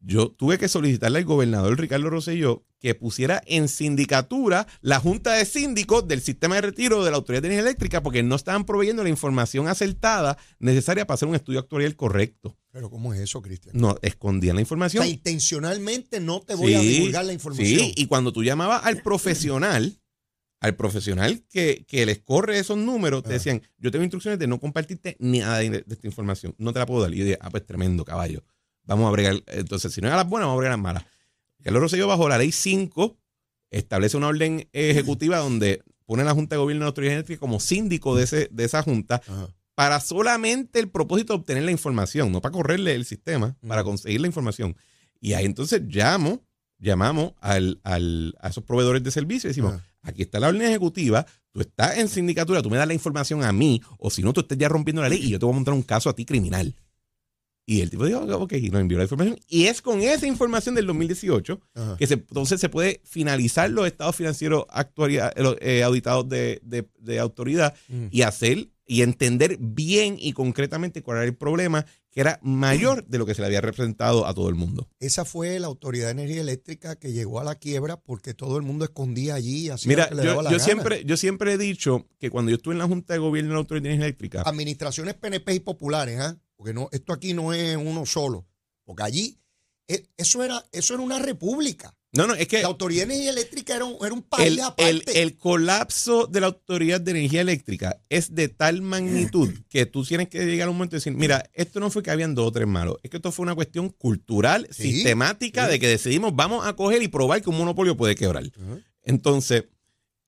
yo 0.00 0.30
tuve 0.30 0.58
que 0.58 0.68
solicitarle 0.68 1.18
al 1.18 1.24
gobernador 1.24 1.78
Ricardo 1.78 2.10
Rosselló 2.10 2.64
que 2.78 2.94
pusiera 2.94 3.42
en 3.46 3.68
sindicatura 3.68 4.66
la 4.80 5.00
junta 5.00 5.32
de 5.32 5.44
síndicos 5.44 6.06
del 6.06 6.20
sistema 6.20 6.56
de 6.56 6.60
retiro 6.60 7.04
de 7.04 7.10
la 7.10 7.16
Autoridad 7.16 7.42
de 7.42 7.48
Energía 7.48 7.68
Eléctrica 7.68 8.02
porque 8.02 8.22
no 8.22 8.36
estaban 8.36 8.64
proveyendo 8.64 9.02
la 9.02 9.08
información 9.08 9.68
acertada 9.68 10.36
necesaria 10.58 11.06
para 11.06 11.16
hacer 11.16 11.28
un 11.28 11.34
estudio 11.34 11.60
actuarial 11.60 11.96
correcto. 11.96 12.56
Pero 12.70 12.90
¿cómo 12.90 13.14
es 13.14 13.20
eso, 13.20 13.40
Cristian? 13.40 13.74
No, 13.76 13.96
escondían 14.02 14.56
la 14.56 14.60
información. 14.60 15.02
O 15.02 15.04
sea, 15.04 15.12
intencionalmente 15.12 16.20
no 16.20 16.40
te 16.40 16.54
voy 16.54 16.74
a 16.74 16.80
divulgar 16.80 17.24
la 17.24 17.32
información. 17.32 17.66
Sí, 17.66 17.94
y 17.96 18.06
cuando 18.06 18.32
tú 18.32 18.44
llamabas 18.44 18.84
al 18.84 19.02
profesional, 19.02 19.98
al 20.60 20.76
profesional 20.76 21.44
que, 21.50 21.86
les 21.90 22.18
corre 22.18 22.58
esos 22.58 22.76
números, 22.76 23.22
te 23.22 23.32
decían, 23.32 23.62
yo 23.78 23.90
tengo 23.90 24.04
instrucciones 24.04 24.38
de 24.38 24.46
no 24.46 24.60
compartirte 24.60 25.16
nada 25.18 25.58
de, 25.58 25.70
de, 25.70 25.84
esta 25.88 26.06
información, 26.06 26.54
no 26.58 26.72
te 26.72 26.78
la 26.78 26.86
puedo 26.86 27.02
dar. 27.02 27.14
Y 27.14 27.18
yo 27.18 27.24
dije, 27.24 27.38
ah, 27.40 27.50
pues 27.50 27.64
tremendo, 27.64 28.04
caballo. 28.04 28.44
Vamos 28.86 29.08
a 29.08 29.10
bregar. 29.10 29.42
Entonces, 29.46 29.92
si 29.92 30.00
no 30.00 30.08
es 30.08 30.14
a 30.14 30.16
las 30.16 30.28
buenas, 30.28 30.46
vamos 30.46 30.58
a 30.58 30.60
bregar 30.60 30.72
a 30.72 30.76
las 30.76 30.82
malas. 30.82 31.04
Carlos 31.62 31.82
Rosselló, 31.82 32.06
bajo 32.06 32.28
la 32.28 32.38
ley 32.38 32.52
5, 32.52 33.16
establece 33.70 34.16
una 34.16 34.28
orden 34.28 34.68
ejecutiva 34.72 35.38
donde 35.38 35.82
pone 36.06 36.22
a 36.22 36.24
la 36.24 36.34
Junta 36.34 36.54
de 36.54 36.60
Gobierno 36.60 36.80
de 36.82 36.84
la 36.84 36.88
Autoridad 36.88 37.14
Eléctrica 37.14 37.40
como 37.40 37.60
síndico 37.60 38.14
de, 38.16 38.24
ese, 38.24 38.48
de 38.52 38.64
esa 38.64 38.82
Junta 38.82 39.20
para 39.74 40.00
solamente 40.00 40.80
el 40.80 40.88
propósito 40.88 41.34
de 41.34 41.40
obtener 41.40 41.62
la 41.64 41.70
información, 41.70 42.32
no 42.32 42.40
para 42.40 42.52
correrle 42.52 42.94
el 42.94 43.04
sistema, 43.04 43.56
para 43.66 43.84
conseguir 43.84 44.20
la 44.20 44.26
información. 44.26 44.74
Y 45.20 45.34
ahí 45.34 45.44
entonces 45.44 45.82
llamo, 45.82 46.42
llamamos 46.78 47.32
al, 47.40 47.80
al, 47.84 48.34
a 48.40 48.48
esos 48.48 48.64
proveedores 48.64 49.02
de 49.02 49.10
servicios 49.10 49.44
y 49.44 49.48
decimos, 49.48 49.82
aquí 50.02 50.22
está 50.22 50.40
la 50.40 50.48
orden 50.48 50.62
ejecutiva, 50.62 51.26
tú 51.52 51.60
estás 51.60 51.98
en 51.98 52.08
sindicatura, 52.08 52.62
tú 52.62 52.70
me 52.70 52.78
das 52.78 52.86
la 52.86 52.94
información 52.94 53.44
a 53.44 53.52
mí, 53.52 53.82
o 53.98 54.08
si 54.08 54.22
no, 54.22 54.32
tú 54.32 54.40
estás 54.40 54.56
ya 54.56 54.68
rompiendo 54.68 55.02
la 55.02 55.10
ley 55.10 55.18
y 55.22 55.30
yo 55.30 55.38
te 55.38 55.44
voy 55.44 55.52
a 55.52 55.56
montar 55.56 55.74
un 55.74 55.82
caso 55.82 56.08
a 56.08 56.14
ti 56.14 56.24
criminal. 56.24 56.74
Y 57.68 57.80
el 57.80 57.90
tipo 57.90 58.06
dijo, 58.06 58.20
ok, 58.20 58.52
y 58.52 58.70
nos 58.70 58.80
envió 58.80 58.96
la 58.96 59.04
información. 59.04 59.36
Y 59.48 59.66
es 59.66 59.82
con 59.82 60.00
esa 60.00 60.26
información 60.28 60.76
del 60.76 60.86
2018 60.86 61.60
que 61.98 62.06
se, 62.06 62.14
entonces 62.14 62.60
se 62.60 62.68
puede 62.68 63.00
finalizar 63.04 63.68
los 63.70 63.88
estados 63.88 64.14
financieros 64.14 64.66
eh, 65.60 65.82
auditados 65.82 66.28
de, 66.28 66.88
autoridad 67.20 67.74
y 68.12 68.22
hacer 68.22 68.68
y 68.86 69.02
entender 69.02 69.56
bien 69.58 70.16
y 70.16 70.32
concretamente 70.32 71.02
cuál 71.02 71.18
era 71.18 71.26
el 71.26 71.34
problema 71.34 71.84
que 72.12 72.20
era 72.20 72.38
mayor 72.40 73.04
de 73.06 73.18
lo 73.18 73.26
que 73.26 73.34
se 73.34 73.42
le 73.42 73.48
había 73.48 73.60
representado 73.60 74.26
a 74.26 74.32
todo 74.32 74.48
el 74.48 74.54
mundo. 74.54 74.88
Esa 75.00 75.24
fue 75.24 75.58
la 75.58 75.66
Autoridad 75.66 76.06
de 76.06 76.12
Energía 76.12 76.40
Eléctrica 76.40 76.96
que 76.96 77.12
llegó 77.12 77.40
a 77.40 77.44
la 77.44 77.56
quiebra 77.56 78.00
porque 78.00 78.32
todo 78.32 78.56
el 78.56 78.62
mundo 78.62 78.84
escondía 78.84 79.34
allí. 79.34 79.68
Así 79.68 79.88
Mira, 79.88 80.08
yo, 80.10 80.58
siempre, 80.58 81.04
yo 81.04 81.16
siempre 81.16 81.52
he 81.52 81.58
dicho 81.58 82.06
que 82.18 82.30
cuando 82.30 82.50
yo 82.50 82.56
estuve 82.56 82.74
en 82.74 82.78
la 82.78 82.86
Junta 82.86 83.12
de 83.12 83.18
Gobierno 83.18 83.50
de 83.50 83.54
la 83.54 83.58
Autoridad 83.58 83.82
de 83.82 83.88
Energía 83.90 84.06
Eléctrica... 84.06 84.42
Administraciones 84.46 85.14
PNP 85.14 85.54
y 85.56 85.60
populares, 85.60 86.20
¿ah? 86.20 86.38
Porque 86.56 86.72
no, 86.72 86.88
esto 86.92 87.12
aquí 87.12 87.34
no 87.34 87.52
es 87.52 87.76
uno 87.76 88.06
solo, 88.06 88.46
porque 88.84 89.02
allí 89.02 89.38
eh, 89.88 90.06
eso 90.16 90.42
era, 90.42 90.64
eso 90.72 90.94
era 90.94 91.02
una 91.02 91.18
república. 91.18 91.96
No, 92.12 92.26
no, 92.26 92.34
es 92.34 92.48
que. 92.48 92.62
La 92.62 92.68
Autoridad 92.68 93.06
de 93.06 93.14
Energía 93.14 93.30
Eléctrica 93.30 93.76
era 93.76 93.84
un, 93.84 94.04
era 94.04 94.14
un 94.14 94.22
país 94.22 94.52
el, 94.52 94.60
aparte. 94.60 95.22
El, 95.22 95.36
colapso 95.36 96.26
de 96.26 96.40
la 96.40 96.46
Autoridad 96.46 97.00
de 97.00 97.10
Energía 97.10 97.42
Eléctrica 97.42 98.00
es 98.08 98.34
de 98.34 98.48
tal 98.48 98.80
magnitud 98.80 99.50
que 99.68 99.86
tú 99.86 100.04
tienes 100.04 100.28
que 100.28 100.44
llegar 100.46 100.68
a 100.68 100.70
un 100.70 100.76
momento 100.76 100.96
y 100.96 100.98
decir: 100.98 101.12
Mira, 101.12 101.48
esto 101.52 101.78
no 101.78 101.90
fue 101.90 102.02
que 102.02 102.10
habían 102.10 102.34
dos 102.34 102.48
o 102.48 102.52
tres 102.52 102.66
malos, 102.66 102.96
es 103.02 103.10
que 103.10 103.18
esto 103.18 103.32
fue 103.32 103.44
una 103.44 103.54
cuestión 103.54 103.90
cultural, 103.90 104.66
sistemática, 104.70 105.68
de 105.68 105.78
que 105.78 105.88
decidimos, 105.88 106.34
vamos 106.34 106.66
a 106.66 106.74
coger 106.74 107.02
y 107.02 107.08
probar 107.08 107.42
que 107.42 107.50
un 107.50 107.58
monopolio 107.58 107.96
puede 107.96 108.14
quebrar. 108.14 108.44
Entonces, 109.02 109.64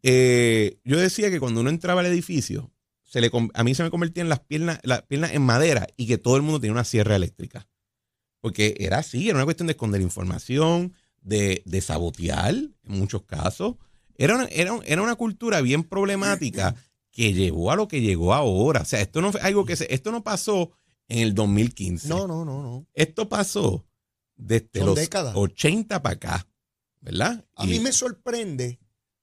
eh, 0.02 0.78
yo 0.84 0.98
decía 0.98 1.30
que 1.30 1.40
cuando 1.40 1.62
uno 1.62 1.70
entraba 1.70 2.00
al 2.00 2.06
edificio, 2.06 2.70
se 3.08 3.22
le, 3.22 3.30
a 3.54 3.64
mí 3.64 3.74
se 3.74 3.82
me 3.82 3.90
convertían 3.90 4.28
las 4.28 4.40
piernas, 4.40 4.80
las 4.82 5.02
piernas 5.02 5.32
en 5.32 5.42
madera 5.42 5.86
y 5.96 6.06
que 6.06 6.18
todo 6.18 6.36
el 6.36 6.42
mundo 6.42 6.60
tenía 6.60 6.72
una 6.72 6.84
sierra 6.84 7.16
eléctrica. 7.16 7.66
Porque 8.40 8.76
era 8.78 8.98
así, 8.98 9.28
era 9.28 9.36
una 9.36 9.46
cuestión 9.46 9.66
de 9.66 9.72
esconder 9.72 10.02
información, 10.02 10.92
de, 11.22 11.62
de 11.64 11.80
sabotear 11.80 12.54
en 12.54 12.72
muchos 12.84 13.22
casos. 13.22 13.76
Era 14.16 14.34
una, 14.34 14.44
era, 14.44 14.78
era 14.84 15.02
una 15.02 15.14
cultura 15.16 15.62
bien 15.62 15.84
problemática 15.84 16.74
que 17.10 17.32
llevó 17.32 17.72
a 17.72 17.76
lo 17.76 17.88
que 17.88 18.02
llegó 18.02 18.34
ahora. 18.34 18.82
O 18.82 18.84
sea, 18.84 19.00
esto 19.00 19.22
no 19.22 19.32
fue 19.32 19.40
algo 19.40 19.64
que 19.64 19.76
se, 19.76 19.92
esto 19.92 20.12
no 20.12 20.22
pasó 20.22 20.72
en 21.08 21.20
el 21.20 21.34
2015. 21.34 22.08
No, 22.08 22.26
no, 22.26 22.44
no, 22.44 22.62
no. 22.62 22.86
Esto 22.92 23.28
pasó 23.28 23.86
desde 24.36 24.84
los 24.84 24.98
80 25.34 26.02
para 26.02 26.14
acá, 26.14 26.46
¿verdad? 27.00 27.44
A 27.54 27.64
mí 27.64 27.80
me 27.80 27.92
sorprende 27.92 28.78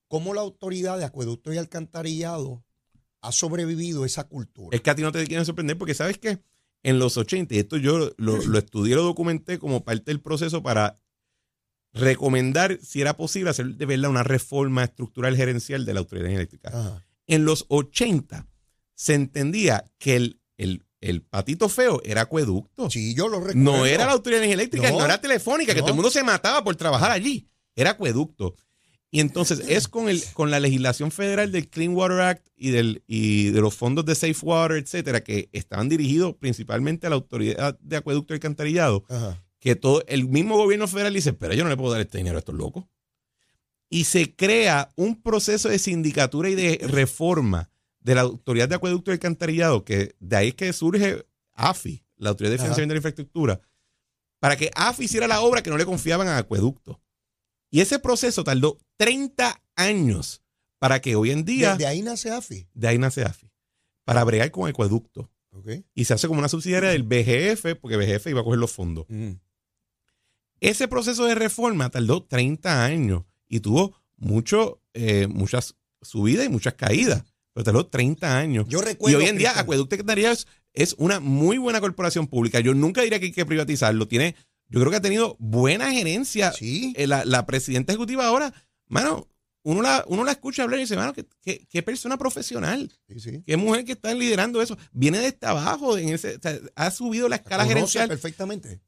cómo 0.07 0.33
la 0.33 0.41
autoridad 0.41 0.97
de 0.97 1.05
acueducto 1.05 1.53
y 1.53 1.57
alcantarillado 1.57 2.65
ha 3.25 3.31
sobrevivido 3.31 4.05
esa 4.05 4.25
cultura. 4.25 4.75
Es 4.75 4.81
que 4.81 4.89
a 4.89 4.95
ti 4.95 5.01
no 5.01 5.11
te 5.11 5.25
quieren 5.25 5.45
sorprender 5.45 5.77
porque 5.77 5.93
sabes 5.93 6.17
que 6.17 6.39
en 6.83 6.99
los 6.99 7.17
80, 7.17 7.55
y 7.55 7.57
esto 7.57 7.77
yo 7.77 8.11
lo, 8.17 8.57
estudié, 8.57 8.95
lo 8.95 9.03
documenté 9.03 9.57
como 9.57 9.83
parte 9.83 10.11
del 10.11 10.21
proceso 10.21 10.61
para 10.61 10.99
recomendar 11.93 12.77
si 12.83 13.01
era 13.01 13.17
posible 13.17 13.49
hacer 13.49 13.75
de 13.75 13.85
verdad 13.85 14.11
una 14.11 14.21
reforma 14.21 14.83
estructural 14.83 15.35
gerencial 15.35 15.85
de 15.85 15.93
la 15.93 16.01
autoridad 16.01 16.29
eléctrica. 16.29 17.03
En 17.25 17.43
los 17.43 17.65
80 17.69 18.47
se 18.93 19.13
entendía 19.15 19.83
que 19.97 20.15
el, 20.15 20.39
el, 20.57 21.21
patito 21.23 21.69
feo 21.69 22.01
era 22.03 22.21
acueducto. 22.21 22.89
Sí, 22.91 23.15
yo 23.15 23.29
lo 23.29 23.39
recuerdo. 23.39 23.59
No 23.59 23.85
era 23.87 24.05
la 24.05 24.11
autoridad 24.11 24.43
eléctrica, 24.43 24.91
no, 24.91 25.03
era 25.03 25.19
telefónica, 25.19 25.73
que 25.73 25.79
todo 25.79 25.89
el 25.89 25.95
mundo 25.95 26.11
se 26.11 26.23
mataba 26.23 26.63
por 26.63 26.75
trabajar 26.75 27.11
allí. 27.11 27.47
Era 27.75 27.91
acueducto. 27.91 28.55
Y 29.15 29.21
entonces 29.21 29.61
es 29.69 29.87
con, 29.87 30.09
el, 30.09 30.21
con 30.33 30.51
la 30.51 30.59
legislación 30.59 31.09
federal 31.09 31.49
del 31.49 31.69
Clean 31.69 31.95
Water 31.95 32.19
Act 32.19 32.49
y, 32.57 32.71
del, 32.71 33.01
y 33.07 33.45
de 33.51 33.61
los 33.61 33.73
fondos 33.73 34.03
de 34.03 34.13
Safe 34.13 34.35
Water, 34.41 34.75
etcétera, 34.75 35.23
que 35.23 35.47
estaban 35.53 35.87
dirigidos 35.87 36.35
principalmente 36.35 37.07
a 37.07 37.11
la 37.11 37.15
autoridad 37.15 37.79
de 37.79 37.95
acueducto 37.95 38.33
y 38.33 38.35
alcantarillado, 38.35 39.05
que 39.59 39.77
todo 39.77 40.03
el 40.09 40.27
mismo 40.27 40.57
gobierno 40.57 40.85
federal 40.89 41.13
dice, 41.13 41.31
pero 41.31 41.53
yo 41.53 41.63
no 41.63 41.69
le 41.69 41.77
puedo 41.77 41.93
dar 41.93 42.01
este 42.01 42.17
dinero 42.17 42.35
a 42.35 42.39
estos 42.39 42.55
locos. 42.55 42.87
Y 43.89 44.03
se 44.03 44.35
crea 44.35 44.91
un 44.97 45.21
proceso 45.21 45.69
de 45.69 45.79
sindicatura 45.79 46.49
y 46.49 46.55
de 46.55 46.85
reforma 46.85 47.69
de 48.01 48.15
la 48.15 48.21
autoridad 48.21 48.67
de 48.67 48.75
acueducto 48.75 49.11
y 49.11 49.13
alcantarillado, 49.13 49.85
que 49.85 50.13
de 50.19 50.35
ahí 50.35 50.47
es 50.49 50.55
que 50.55 50.73
surge 50.73 51.25
AFI, 51.53 52.03
la 52.17 52.31
Autoridad 52.31 52.51
de 52.51 52.57
Financiamiento 52.57 52.91
de 52.91 52.95
la 52.95 52.99
Infraestructura, 52.99 53.61
para 54.41 54.57
que 54.57 54.71
AFI 54.75 55.05
hiciera 55.05 55.25
la 55.25 55.39
obra 55.39 55.63
que 55.63 55.69
no 55.69 55.77
le 55.77 55.85
confiaban 55.85 56.27
a 56.27 56.37
acueducto. 56.37 56.99
Y 57.75 57.81
ese 57.81 57.99
proceso 57.99 58.45
tardó 58.45 58.77
30 58.95 59.61
años 59.75 60.41
para 60.79 61.01
que 61.01 61.17
hoy 61.17 61.31
en 61.31 61.43
día... 61.43 61.75
¿De, 61.75 61.85
ahí 61.85 62.01
nace 62.01 62.31
AFI? 62.31 62.69
De 62.73 62.87
ahí 62.87 62.97
nace 62.97 63.23
AFI. 63.23 63.51
Para 64.05 64.23
bregar 64.23 64.49
con 64.49 64.69
acueducto. 64.69 65.29
Y 65.93 66.05
se 66.05 66.13
hace 66.13 66.29
como 66.29 66.39
una 66.39 66.47
subsidiaria 66.47 66.91
del 66.91 67.03
BGF, 67.03 67.75
porque 67.81 67.97
BGF 67.97 68.27
iba 68.27 68.39
a 68.39 68.43
coger 68.45 68.59
los 68.59 68.71
fondos. 68.71 69.07
Ese 70.61 70.87
proceso 70.87 71.25
de 71.25 71.35
reforma 71.35 71.89
tardó 71.89 72.23
30 72.23 72.85
años 72.85 73.25
y 73.49 73.59
tuvo 73.59 73.93
mucho, 74.15 74.81
eh, 74.93 75.27
muchas 75.27 75.75
subidas 76.01 76.45
y 76.45 76.49
muchas 76.49 76.75
caídas. 76.75 77.25
Pero 77.51 77.65
tardó 77.65 77.87
30 77.87 78.37
años. 78.37 78.67
Yo 78.69 78.79
recuerdo. 78.79 79.19
Y 79.19 79.21
hoy 79.21 79.29
en 79.29 79.37
día, 79.37 79.51
Acueducto 79.59 79.97
es, 79.97 80.47
es 80.71 80.95
una 80.97 81.19
muy 81.19 81.57
buena 81.57 81.81
corporación 81.81 82.27
pública. 82.27 82.61
Yo 82.61 82.73
nunca 82.73 83.01
diría 83.01 83.19
que 83.19 83.25
hay 83.25 83.31
que 83.33 83.45
privatizarlo. 83.45 84.07
Tiene 84.07 84.37
yo 84.67 84.79
creo 84.79 84.91
que 84.91 84.97
ha 84.97 85.01
tenido 85.01 85.35
buena 85.39 85.91
gerencia. 85.91 86.51
Sí. 86.51 86.93
Eh, 86.97 87.07
la, 87.07 87.45
presidenta 87.45 87.93
ejecutiva 87.93 88.25
ahora, 88.25 88.53
mano, 88.87 89.27
uno 89.63 89.81
la, 89.81 90.03
uno 90.07 90.23
la 90.23 90.31
escucha 90.31 90.63
hablar 90.63 90.79
y 90.79 90.83
dice, 90.83 90.95
mano, 90.95 91.13
qué, 91.13 91.83
persona 91.83 92.17
profesional. 92.17 92.91
Sí, 93.17 93.43
Qué 93.45 93.57
mujer 93.57 93.85
que 93.85 93.93
está 93.93 94.13
liderando 94.13 94.61
eso. 94.61 94.77
Viene 94.91 95.19
de 95.19 95.27
este 95.27 95.45
abajo, 95.45 95.97
en 95.97 96.09
ese, 96.09 96.39
ha 96.75 96.91
subido 96.91 97.29
la 97.29 97.37
escala 97.37 97.65
gerencial. 97.65 98.07
perfectamente. 98.07 98.81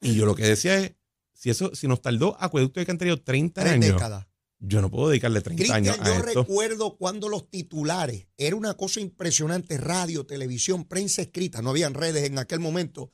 Y 0.00 0.14
yo 0.14 0.26
lo 0.26 0.34
que 0.34 0.44
decía 0.44 0.78
es, 0.78 0.92
si 1.32 1.50
eso, 1.50 1.74
si 1.74 1.88
nos 1.88 2.02
tardó 2.02 2.36
Acueducto 2.40 2.80
de 2.80 2.86
Cantarillo 2.86 3.22
30 3.22 3.62
Tres 3.62 3.72
años. 3.74 3.92
Décadas. 3.94 4.26
Yo 4.62 4.82
no 4.82 4.90
puedo 4.90 5.08
dedicarle 5.08 5.40
30 5.40 5.74
años 5.74 5.98
a 5.98 6.04
yo 6.04 6.20
recuerdo 6.20 6.98
cuando 6.98 7.30
los 7.30 7.48
titulares, 7.48 8.26
era 8.36 8.56
una 8.56 8.74
cosa 8.74 9.00
impresionante, 9.00 9.78
radio, 9.78 10.26
televisión, 10.26 10.84
prensa 10.84 11.22
escrita, 11.22 11.62
no 11.62 11.70
habían 11.70 11.94
redes 11.94 12.24
en 12.24 12.38
aquel 12.38 12.60
momento 12.60 13.10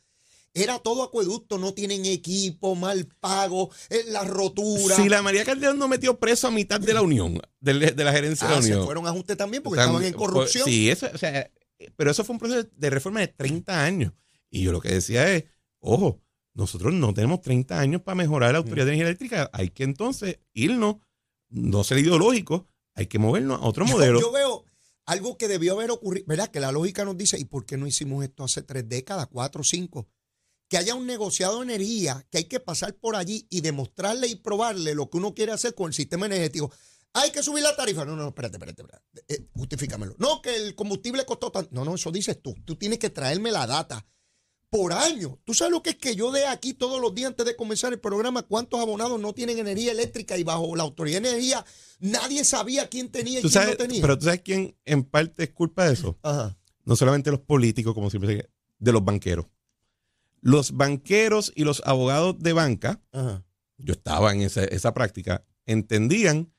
era 0.56 0.78
todo 0.78 1.02
acueducto, 1.02 1.58
no 1.58 1.74
tienen 1.74 2.06
equipo, 2.06 2.74
mal 2.74 3.06
pago, 3.20 3.70
eh, 3.90 4.04
la 4.08 4.24
rotura. 4.24 4.96
Si 4.96 5.08
la 5.08 5.22
María 5.22 5.44
Calderón 5.44 5.78
no 5.78 5.86
metió 5.86 6.18
preso 6.18 6.48
a 6.48 6.50
mitad 6.50 6.80
de 6.80 6.94
la 6.94 7.02
Unión, 7.02 7.40
de, 7.60 7.74
la 7.74 8.12
gerencia 8.12 8.48
de 8.48 8.54
la 8.54 8.58
ah, 8.58 8.62
Unión. 8.62 8.80
Se 8.80 8.84
fueron 8.84 9.06
ajustes 9.06 9.36
también 9.36 9.62
porque 9.62 9.80
estaban 9.80 10.02
en 10.02 10.14
corrupción. 10.14 10.64
sí, 10.64 10.90
eso, 10.90 11.08
o 11.12 11.18
sea, 11.18 11.50
pero 11.96 12.10
eso 12.10 12.24
fue 12.24 12.34
un 12.34 12.40
proceso 12.40 12.68
de 12.74 12.90
reforma 12.90 13.20
de 13.20 13.28
30 13.28 13.84
años. 13.84 14.12
Y 14.50 14.62
yo 14.62 14.72
lo 14.72 14.80
que 14.80 14.88
decía 14.88 15.30
es, 15.32 15.44
ojo, 15.78 16.22
nosotros 16.54 16.94
no 16.94 17.12
tenemos 17.12 17.42
30 17.42 17.78
años 17.78 18.02
para 18.02 18.14
mejorar 18.14 18.52
la 18.52 18.58
autoridad 18.58 18.86
de 18.86 18.92
energía 18.92 19.08
eléctrica. 19.08 19.50
Hay 19.52 19.70
que 19.70 19.84
entonces 19.84 20.38
irnos, 20.54 20.96
no 21.50 21.84
ser 21.84 21.98
ideológico, 21.98 22.66
hay 22.94 23.06
que 23.06 23.18
movernos 23.18 23.60
a 23.60 23.64
otro 23.64 23.84
modelo. 23.84 24.20
Yo 24.20 24.32
veo 24.32 24.64
algo 25.04 25.36
que 25.36 25.48
debió 25.48 25.74
haber 25.74 25.90
ocurrido, 25.90 26.24
¿verdad? 26.26 26.48
Que 26.48 26.60
la 26.60 26.72
lógica 26.72 27.04
nos 27.04 27.16
dice, 27.16 27.38
¿y 27.38 27.44
por 27.44 27.66
qué 27.66 27.76
no 27.76 27.86
hicimos 27.86 28.24
esto 28.24 28.44
hace 28.44 28.62
tres 28.62 28.88
décadas, 28.88 29.28
cuatro, 29.30 29.62
cinco? 29.62 30.08
Que 30.68 30.78
haya 30.78 30.94
un 30.94 31.06
negociado 31.06 31.58
de 31.58 31.64
energía 31.64 32.26
que 32.30 32.38
hay 32.38 32.44
que 32.44 32.60
pasar 32.60 32.94
por 32.94 33.16
allí 33.16 33.46
y 33.50 33.60
demostrarle 33.60 34.26
y 34.26 34.36
probarle 34.36 34.94
lo 34.94 35.10
que 35.10 35.18
uno 35.18 35.34
quiere 35.34 35.52
hacer 35.52 35.74
con 35.74 35.88
el 35.88 35.94
sistema 35.94 36.26
energético. 36.26 36.72
Hay 37.12 37.30
que 37.30 37.42
subir 37.42 37.62
la 37.62 37.74
tarifa. 37.74 38.04
No, 38.04 38.14
no, 38.14 38.28
espérate, 38.28 38.56
espérate, 38.56 38.82
espérate. 38.82 39.04
Eh, 39.28 39.48
justifícamelo. 39.54 40.16
No, 40.18 40.42
que 40.42 40.54
el 40.54 40.74
combustible 40.74 41.24
costó 41.24 41.50
tanto. 41.50 41.70
No, 41.72 41.84
no, 41.84 41.94
eso 41.94 42.10
dices 42.10 42.42
tú. 42.42 42.54
Tú 42.64 42.76
tienes 42.76 42.98
que 42.98 43.08
traerme 43.08 43.50
la 43.50 43.66
data 43.66 44.06
por 44.68 44.92
año. 44.92 45.38
¿Tú 45.44 45.54
sabes 45.54 45.72
lo 45.72 45.82
que 45.82 45.90
es 45.90 45.96
que 45.96 46.14
yo 46.16 46.30
de 46.32 46.46
aquí 46.46 46.74
todos 46.74 47.00
los 47.00 47.14
días 47.14 47.28
antes 47.28 47.46
de 47.46 47.56
comenzar 47.56 47.92
el 47.92 48.00
programa 48.00 48.42
cuántos 48.42 48.80
abonados 48.80 49.18
no 49.18 49.32
tienen 49.32 49.58
energía 49.58 49.92
eléctrica 49.92 50.36
y 50.36 50.42
bajo 50.42 50.76
la 50.76 50.82
autoridad 50.82 51.22
de 51.22 51.30
energía 51.30 51.64
nadie 52.00 52.44
sabía 52.44 52.88
quién 52.88 53.08
tenía 53.08 53.40
y 53.40 53.42
quién 53.42 53.66
no 53.66 53.76
tenía? 53.76 54.00
Pero 54.02 54.18
tú 54.18 54.24
sabes 54.26 54.42
quién 54.42 54.76
en 54.84 55.04
parte 55.04 55.44
es 55.44 55.50
culpa 55.52 55.86
de 55.86 55.94
eso. 55.94 56.18
Ajá. 56.22 56.58
No 56.84 56.96
solamente 56.96 57.30
los 57.30 57.40
políticos, 57.40 57.94
como 57.94 58.10
siempre, 58.10 58.50
de 58.78 58.92
los 58.92 59.04
banqueros. 59.04 59.46
Los 60.46 60.76
banqueros 60.76 61.52
y 61.56 61.64
los 61.64 61.82
abogados 61.84 62.38
de 62.38 62.52
banca, 62.52 63.00
yo 63.78 63.92
estaba 63.92 64.32
en 64.32 64.42
esa, 64.42 64.94
práctica, 64.94 65.44
entendían 65.66 66.52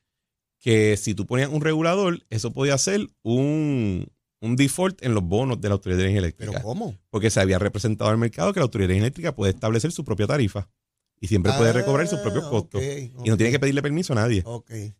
que 0.60 0.98
si 0.98 1.14
tú 1.14 1.24
ponías 1.24 1.48
un 1.48 1.62
regulador, 1.62 2.22
eso 2.28 2.52
podía 2.52 2.76
ser 2.76 3.08
un, 3.22 4.12
default 4.42 5.02
en 5.02 5.14
los 5.14 5.24
bonos 5.24 5.58
de 5.62 5.68
la 5.70 5.76
Autoridad 5.76 6.00
de 6.00 6.04
Energía 6.04 6.18
Eléctrica. 6.18 6.52
¿Pero 6.52 6.64
cómo? 6.64 6.98
Porque 7.08 7.30
se 7.30 7.40
había 7.40 7.58
representado 7.58 8.10
al 8.10 8.18
mercado 8.18 8.52
que 8.52 8.60
la 8.60 8.64
Autoridad 8.64 8.88
de 8.88 8.94
Energía 8.96 9.06
Eléctrica 9.06 9.34
puede 9.34 9.52
establecer 9.52 9.90
su 9.90 10.04
propia 10.04 10.26
tarifa 10.26 10.68
y 11.18 11.28
siempre 11.28 11.54
puede 11.54 11.72
recobrar 11.72 12.06
sus 12.08 12.20
propios 12.20 12.44
ah, 12.46 12.50
costos. 12.50 12.82
Y 12.82 13.10
no 13.24 13.38
tiene 13.38 13.50
que 13.50 13.58
pedirle 13.58 13.80
permiso 13.80 14.12
a 14.12 14.16
nadie. 14.16 14.44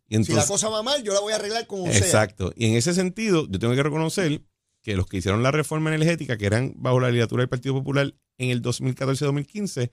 si 0.09 0.33
la 0.33 0.47
cosa 0.47 0.67
va 0.67 0.81
mal, 0.81 1.03
yo 1.03 1.13
la 1.13 1.19
voy 1.19 1.33
a 1.33 1.35
arreglar 1.35 1.67
como 1.67 1.85
sea. 1.85 1.97
Exacto. 1.97 2.51
Y 2.55 2.65
en 2.65 2.73
ese 2.73 2.95
sentido, 2.95 3.47
yo 3.47 3.59
tengo 3.59 3.75
que 3.75 3.83
reconocer 3.83 4.41
que 4.81 4.95
los 4.95 5.07
que 5.07 5.17
hicieron 5.17 5.43
la 5.43 5.51
reforma 5.51 5.93
energética, 5.93 6.37
que 6.37 6.45
eran 6.45 6.73
bajo 6.77 6.99
la 6.99 7.07
legislatura 7.07 7.41
del 7.41 7.49
Partido 7.49 7.75
Popular 7.75 8.13
en 8.37 8.49
el 8.49 8.61
2014-2015, 8.61 9.91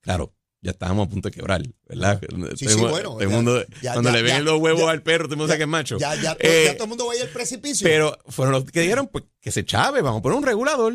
claro, 0.00 0.34
ya 0.62 0.72
estábamos 0.72 1.06
a 1.06 1.10
punto 1.10 1.28
de 1.28 1.34
quebrar, 1.34 1.62
¿verdad? 1.86 2.20
Sí, 2.56 2.66
sí, 2.66 2.74
bueno. 2.76 3.16
cuando 3.16 3.62
le 4.10 4.22
ven 4.22 4.44
los 4.44 4.60
huevos 4.60 4.88
al 4.88 5.02
perro, 5.02 5.24
todo 5.24 5.34
el 5.34 5.38
mundo 5.38 5.48
sabe 5.48 5.58
que 5.58 5.64
es 5.64 5.68
macho. 5.68 5.98
Ya, 5.98 6.14
ya, 6.20 6.36
eh, 6.40 6.72
todo 6.74 6.84
el 6.84 6.88
mundo 6.88 7.06
va 7.06 7.12
a 7.12 7.16
ir 7.16 7.22
al 7.22 7.28
precipicio. 7.28 7.86
Pero 7.86 8.18
fueron 8.26 8.52
los 8.52 8.64
que 8.64 8.80
dijeron, 8.80 9.08
pues, 9.08 9.24
que 9.40 9.52
se 9.52 9.64
chave, 9.64 10.02
vamos 10.02 10.20
a 10.20 10.22
poner 10.22 10.38
un 10.38 10.44
regulador. 10.44 10.94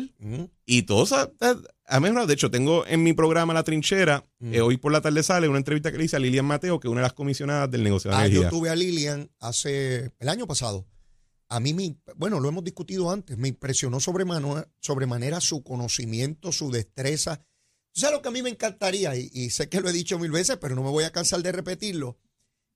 Y 0.66 0.82
todos 0.82 1.12
ha, 1.12 1.30
mejorado. 2.00 2.26
De 2.26 2.34
hecho, 2.34 2.50
tengo 2.50 2.86
en 2.86 3.02
mi 3.02 3.12
programa 3.12 3.54
La 3.54 3.62
Trinchera, 3.62 4.26
eh, 4.40 4.60
hoy 4.60 4.76
por 4.76 4.92
la 4.92 5.00
tarde 5.00 5.22
sale 5.22 5.48
una 5.48 5.58
entrevista 5.58 5.90
que 5.90 5.98
le 5.98 6.04
hice 6.04 6.16
a 6.16 6.18
Lilian 6.18 6.44
Mateo, 6.44 6.80
que 6.80 6.88
es 6.88 6.92
una 6.92 7.00
de 7.00 7.06
las 7.06 7.14
comisionadas 7.14 7.70
del 7.70 7.82
negocio 7.82 8.10
de 8.10 8.16
ah, 8.16 8.26
Yo 8.26 8.48
tuve 8.48 8.68
a 8.68 8.74
Lilian 8.74 9.30
hace, 9.38 10.10
el 10.18 10.28
año 10.28 10.46
pasado 10.46 10.86
a 11.52 11.60
mí, 11.60 11.74
me, 11.74 11.96
bueno, 12.16 12.40
lo 12.40 12.48
hemos 12.48 12.64
discutido 12.64 13.10
antes, 13.10 13.36
me 13.36 13.48
impresionó 13.48 14.00
sobremanera, 14.00 15.40
su 15.42 15.62
conocimiento, 15.62 16.50
su 16.50 16.70
destreza. 16.70 17.44
¿Tú 17.92 18.00
sabes 18.00 18.16
lo 18.16 18.22
que 18.22 18.28
a 18.28 18.32
mí 18.32 18.40
me 18.40 18.48
encantaría? 18.48 19.14
Y, 19.16 19.50
sé 19.50 19.68
que 19.68 19.82
lo 19.82 19.90
he 19.90 19.92
dicho 19.92 20.18
mil 20.18 20.30
veces, 20.30 20.56
pero 20.58 20.74
no 20.74 20.82
me 20.82 20.88
voy 20.88 21.04
a 21.04 21.12
cansar 21.12 21.42
de 21.42 21.52
repetirlo. 21.52 22.16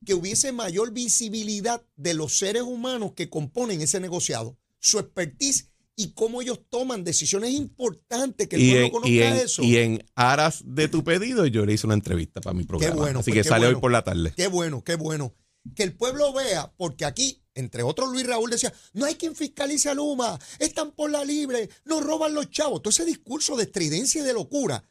Que 0.05 0.13
hubiese 0.13 0.53
mayor 0.53 0.93
visibilidad 0.93 1.83
de 1.97 2.13
los 2.13 2.37
seres 2.37 2.63
humanos 2.63 3.13
que 3.17 3.31
componen 3.31 3.81
ese 3.81 3.99
negociado, 3.99 4.59
su 4.79 4.99
expertise 4.99 5.71
y 5.97 6.13
cómo 6.13 6.43
ellos 6.43 6.61
toman 6.69 7.03
decisiones 7.03 7.53
importantes 7.53 8.47
que 8.47 8.57
el 8.57 8.71
pueblo 8.73 8.91
conozca 8.91 9.41
eso. 9.41 9.63
Y 9.63 9.79
en 9.79 10.05
aras 10.15 10.63
de 10.67 10.89
tu 10.89 11.03
pedido, 11.03 11.47
yo 11.47 11.65
le 11.65 11.73
hice 11.73 11.87
una 11.87 11.95
entrevista 11.95 12.43
para 12.43 12.53
mi 12.53 12.65
programa. 12.65 12.95
Qué 12.95 13.01
bueno. 13.01 13.21
Así 13.21 13.31
pues 13.31 13.43
que 13.43 13.49
sale 13.49 13.69
hoy 13.69 13.77
por 13.77 13.91
la 13.91 14.05
tarde. 14.05 14.35
Qué 14.37 14.49
bueno, 14.49 14.85
qué 14.85 14.97
bueno. 14.97 15.35
Que 15.75 15.83
el 15.83 15.95
pueblo 15.95 16.35
vea, 16.35 16.75
porque 16.77 17.07
aquí 17.07 17.43
entre 17.57 17.83
otros 17.83 18.13
Luis 18.13 18.27
Raúl 18.27 18.51
decía, 18.51 18.73
no 18.93 19.07
hay 19.07 19.17
quien 19.17 19.35
fiscalice 19.35 19.89
a 19.89 19.95
Luma, 19.95 20.39
están 20.59 20.93
por 20.93 21.11
la 21.11 21.25
libre, 21.25 21.69
nos 21.85 22.05
roban 22.05 22.35
los 22.35 22.51
chavos. 22.51 22.83
Todo 22.83 22.91
ese 22.91 23.05
discurso 23.05 23.57
de 23.57 23.65
estridencia 23.65 24.21
y 24.21 24.25
de 24.25 24.35
locura. 24.35 24.85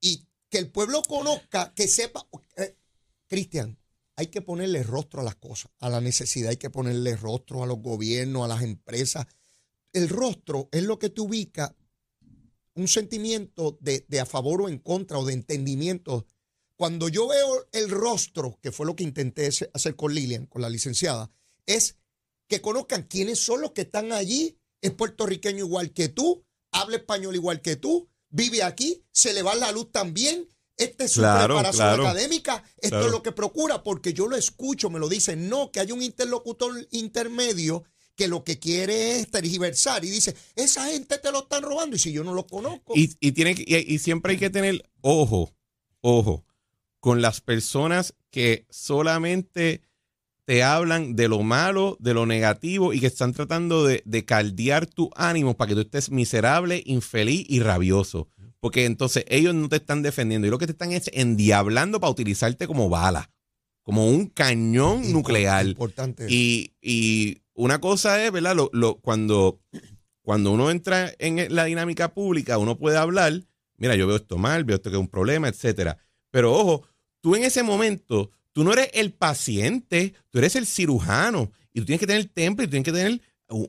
Y 0.00 0.26
que 0.50 0.58
el 0.58 0.70
pueblo 0.70 1.02
conozca, 1.02 1.72
que 1.74 1.86
sepa, 1.86 2.26
eh, 2.56 2.76
Cristian, 3.28 3.78
hay 4.16 4.26
que 4.26 4.42
ponerle 4.42 4.82
rostro 4.82 5.20
a 5.20 5.24
las 5.24 5.36
cosas, 5.36 5.70
a 5.78 5.88
la 5.88 6.00
necesidad 6.00 6.50
hay 6.50 6.56
que 6.56 6.70
ponerle 6.70 7.14
rostro 7.16 7.62
a 7.62 7.66
los 7.66 7.78
gobiernos, 7.78 8.44
a 8.44 8.48
las 8.48 8.62
empresas. 8.62 9.26
El 9.92 10.08
rostro 10.08 10.68
es 10.72 10.82
lo 10.82 10.98
que 10.98 11.10
te 11.10 11.20
ubica 11.20 11.76
un 12.74 12.88
sentimiento 12.88 13.78
de, 13.80 14.04
de 14.08 14.20
a 14.20 14.26
favor 14.26 14.62
o 14.62 14.68
en 14.68 14.78
contra 14.78 15.18
o 15.18 15.24
de 15.24 15.34
entendimiento. 15.34 16.26
Cuando 16.74 17.08
yo 17.08 17.28
veo 17.28 17.68
el 17.72 17.90
rostro, 17.90 18.58
que 18.60 18.72
fue 18.72 18.86
lo 18.86 18.96
que 18.96 19.04
intenté 19.04 19.48
hacer 19.72 19.94
con 19.94 20.14
Lilian, 20.14 20.46
con 20.46 20.62
la 20.62 20.70
licenciada, 20.70 21.30
es 21.68 21.96
que 22.48 22.60
conozcan 22.60 23.04
quiénes 23.04 23.38
son 23.38 23.60
los 23.60 23.72
que 23.72 23.82
están 23.82 24.10
allí. 24.12 24.58
Es 24.80 24.92
puertorriqueño 24.92 25.64
igual 25.64 25.92
que 25.92 26.08
tú, 26.08 26.44
habla 26.72 26.96
español 26.96 27.34
igual 27.34 27.60
que 27.60 27.76
tú, 27.76 28.08
vive 28.30 28.62
aquí, 28.62 29.04
se 29.12 29.32
le 29.32 29.42
va 29.42 29.54
la 29.54 29.70
luz 29.70 29.92
también. 29.92 30.48
Esta 30.76 31.04
es 31.04 31.12
su 31.12 31.20
preparación 31.20 32.00
académica. 32.00 32.62
Esto 32.80 33.06
es 33.06 33.10
lo 33.10 33.22
que 33.22 33.32
procura, 33.32 33.82
porque 33.82 34.12
yo 34.12 34.28
lo 34.28 34.36
escucho, 34.36 34.90
me 34.90 35.00
lo 35.00 35.08
dicen. 35.08 35.48
No, 35.48 35.72
que 35.72 35.80
hay 35.80 35.90
un 35.90 36.02
interlocutor 36.02 36.86
intermedio 36.92 37.84
que 38.14 38.28
lo 38.28 38.44
que 38.44 38.58
quiere 38.58 39.20
es 39.20 39.30
tergiversar 39.30 40.04
y 40.04 40.10
dice, 40.10 40.34
esa 40.56 40.86
gente 40.86 41.18
te 41.18 41.30
lo 41.30 41.40
están 41.40 41.62
robando 41.62 41.96
y 41.96 41.98
si 42.00 42.12
yo 42.12 42.24
no 42.24 42.34
lo 42.34 42.46
conozco. 42.46 42.92
Y, 42.96 43.08
tiene, 43.32 43.54
y 43.56 43.98
siempre 43.98 44.32
hay 44.32 44.38
que 44.38 44.50
tener 44.50 44.88
ojo, 45.00 45.52
ojo, 46.00 46.44
con 47.00 47.22
las 47.22 47.40
personas 47.40 48.14
que 48.30 48.66
solamente 48.70 49.82
te 50.48 50.62
hablan 50.62 51.14
de 51.14 51.28
lo 51.28 51.42
malo, 51.42 51.98
de 52.00 52.14
lo 52.14 52.24
negativo 52.24 52.94
y 52.94 53.00
que 53.00 53.06
están 53.06 53.34
tratando 53.34 53.84
de, 53.84 54.24
caldear 54.24 54.86
tu 54.86 55.10
ánimo 55.14 55.58
para 55.58 55.68
que 55.68 55.74
tú 55.74 55.82
estés 55.82 56.10
miserable, 56.10 56.82
infeliz 56.86 57.44
y 57.50 57.60
rabioso. 57.60 58.28
Porque 58.58 58.86
entonces 58.86 59.26
ellos 59.28 59.54
no 59.54 59.68
te 59.68 59.76
están 59.76 60.00
defendiendo 60.00 60.46
y 60.46 60.50
lo 60.50 60.56
que 60.56 60.64
te 60.64 60.72
están 60.72 60.92
es 60.92 61.10
endiablando 61.12 62.00
para 62.00 62.10
utilizarte 62.10 62.66
como 62.66 62.88
bala 62.88 63.30
como 63.82 64.08
un 64.08 64.28
cañón 64.28 65.12
nuclear. 65.12 65.66
Importante. 65.66 66.26
Y, 66.30 66.72
y, 66.80 67.42
una 67.52 67.78
cosa 67.78 68.24
es, 68.24 68.32
¿verdad? 68.32 68.56
Lo, 68.56 68.70
lo, 68.72 69.00
cuando, 69.00 69.60
cuando 70.22 70.52
uno 70.52 70.70
entra 70.70 71.12
en 71.18 71.54
la 71.54 71.64
dinámica 71.64 72.14
pública, 72.14 72.56
uno 72.56 72.78
puede 72.78 72.96
hablar, 72.96 73.34
mira, 73.76 73.96
yo 73.96 74.06
veo 74.06 74.16
esto 74.16 74.38
mal, 74.38 74.64
veo 74.64 74.76
esto 74.76 74.88
que 74.88 74.96
es 74.96 75.00
un 75.00 75.08
problema, 75.08 75.48
etcétera. 75.48 75.98
Pero 76.30 76.54
ojo, 76.54 76.86
tú 77.20 77.34
en 77.34 77.44
ese 77.44 77.62
momento, 77.62 78.30
tú 78.58 78.64
no 78.64 78.72
eres 78.72 78.90
el 78.94 79.12
paciente, 79.12 80.14
tú 80.30 80.40
eres 80.40 80.56
el 80.56 80.66
cirujano 80.66 81.52
y 81.72 81.78
tú 81.78 81.86
tienes 81.86 82.00
que 82.00 82.08
tener 82.08 82.24
temple 82.24 82.64
y 82.64 82.68
tienes 82.68 82.84
que 82.84 82.90
tener 82.90 83.20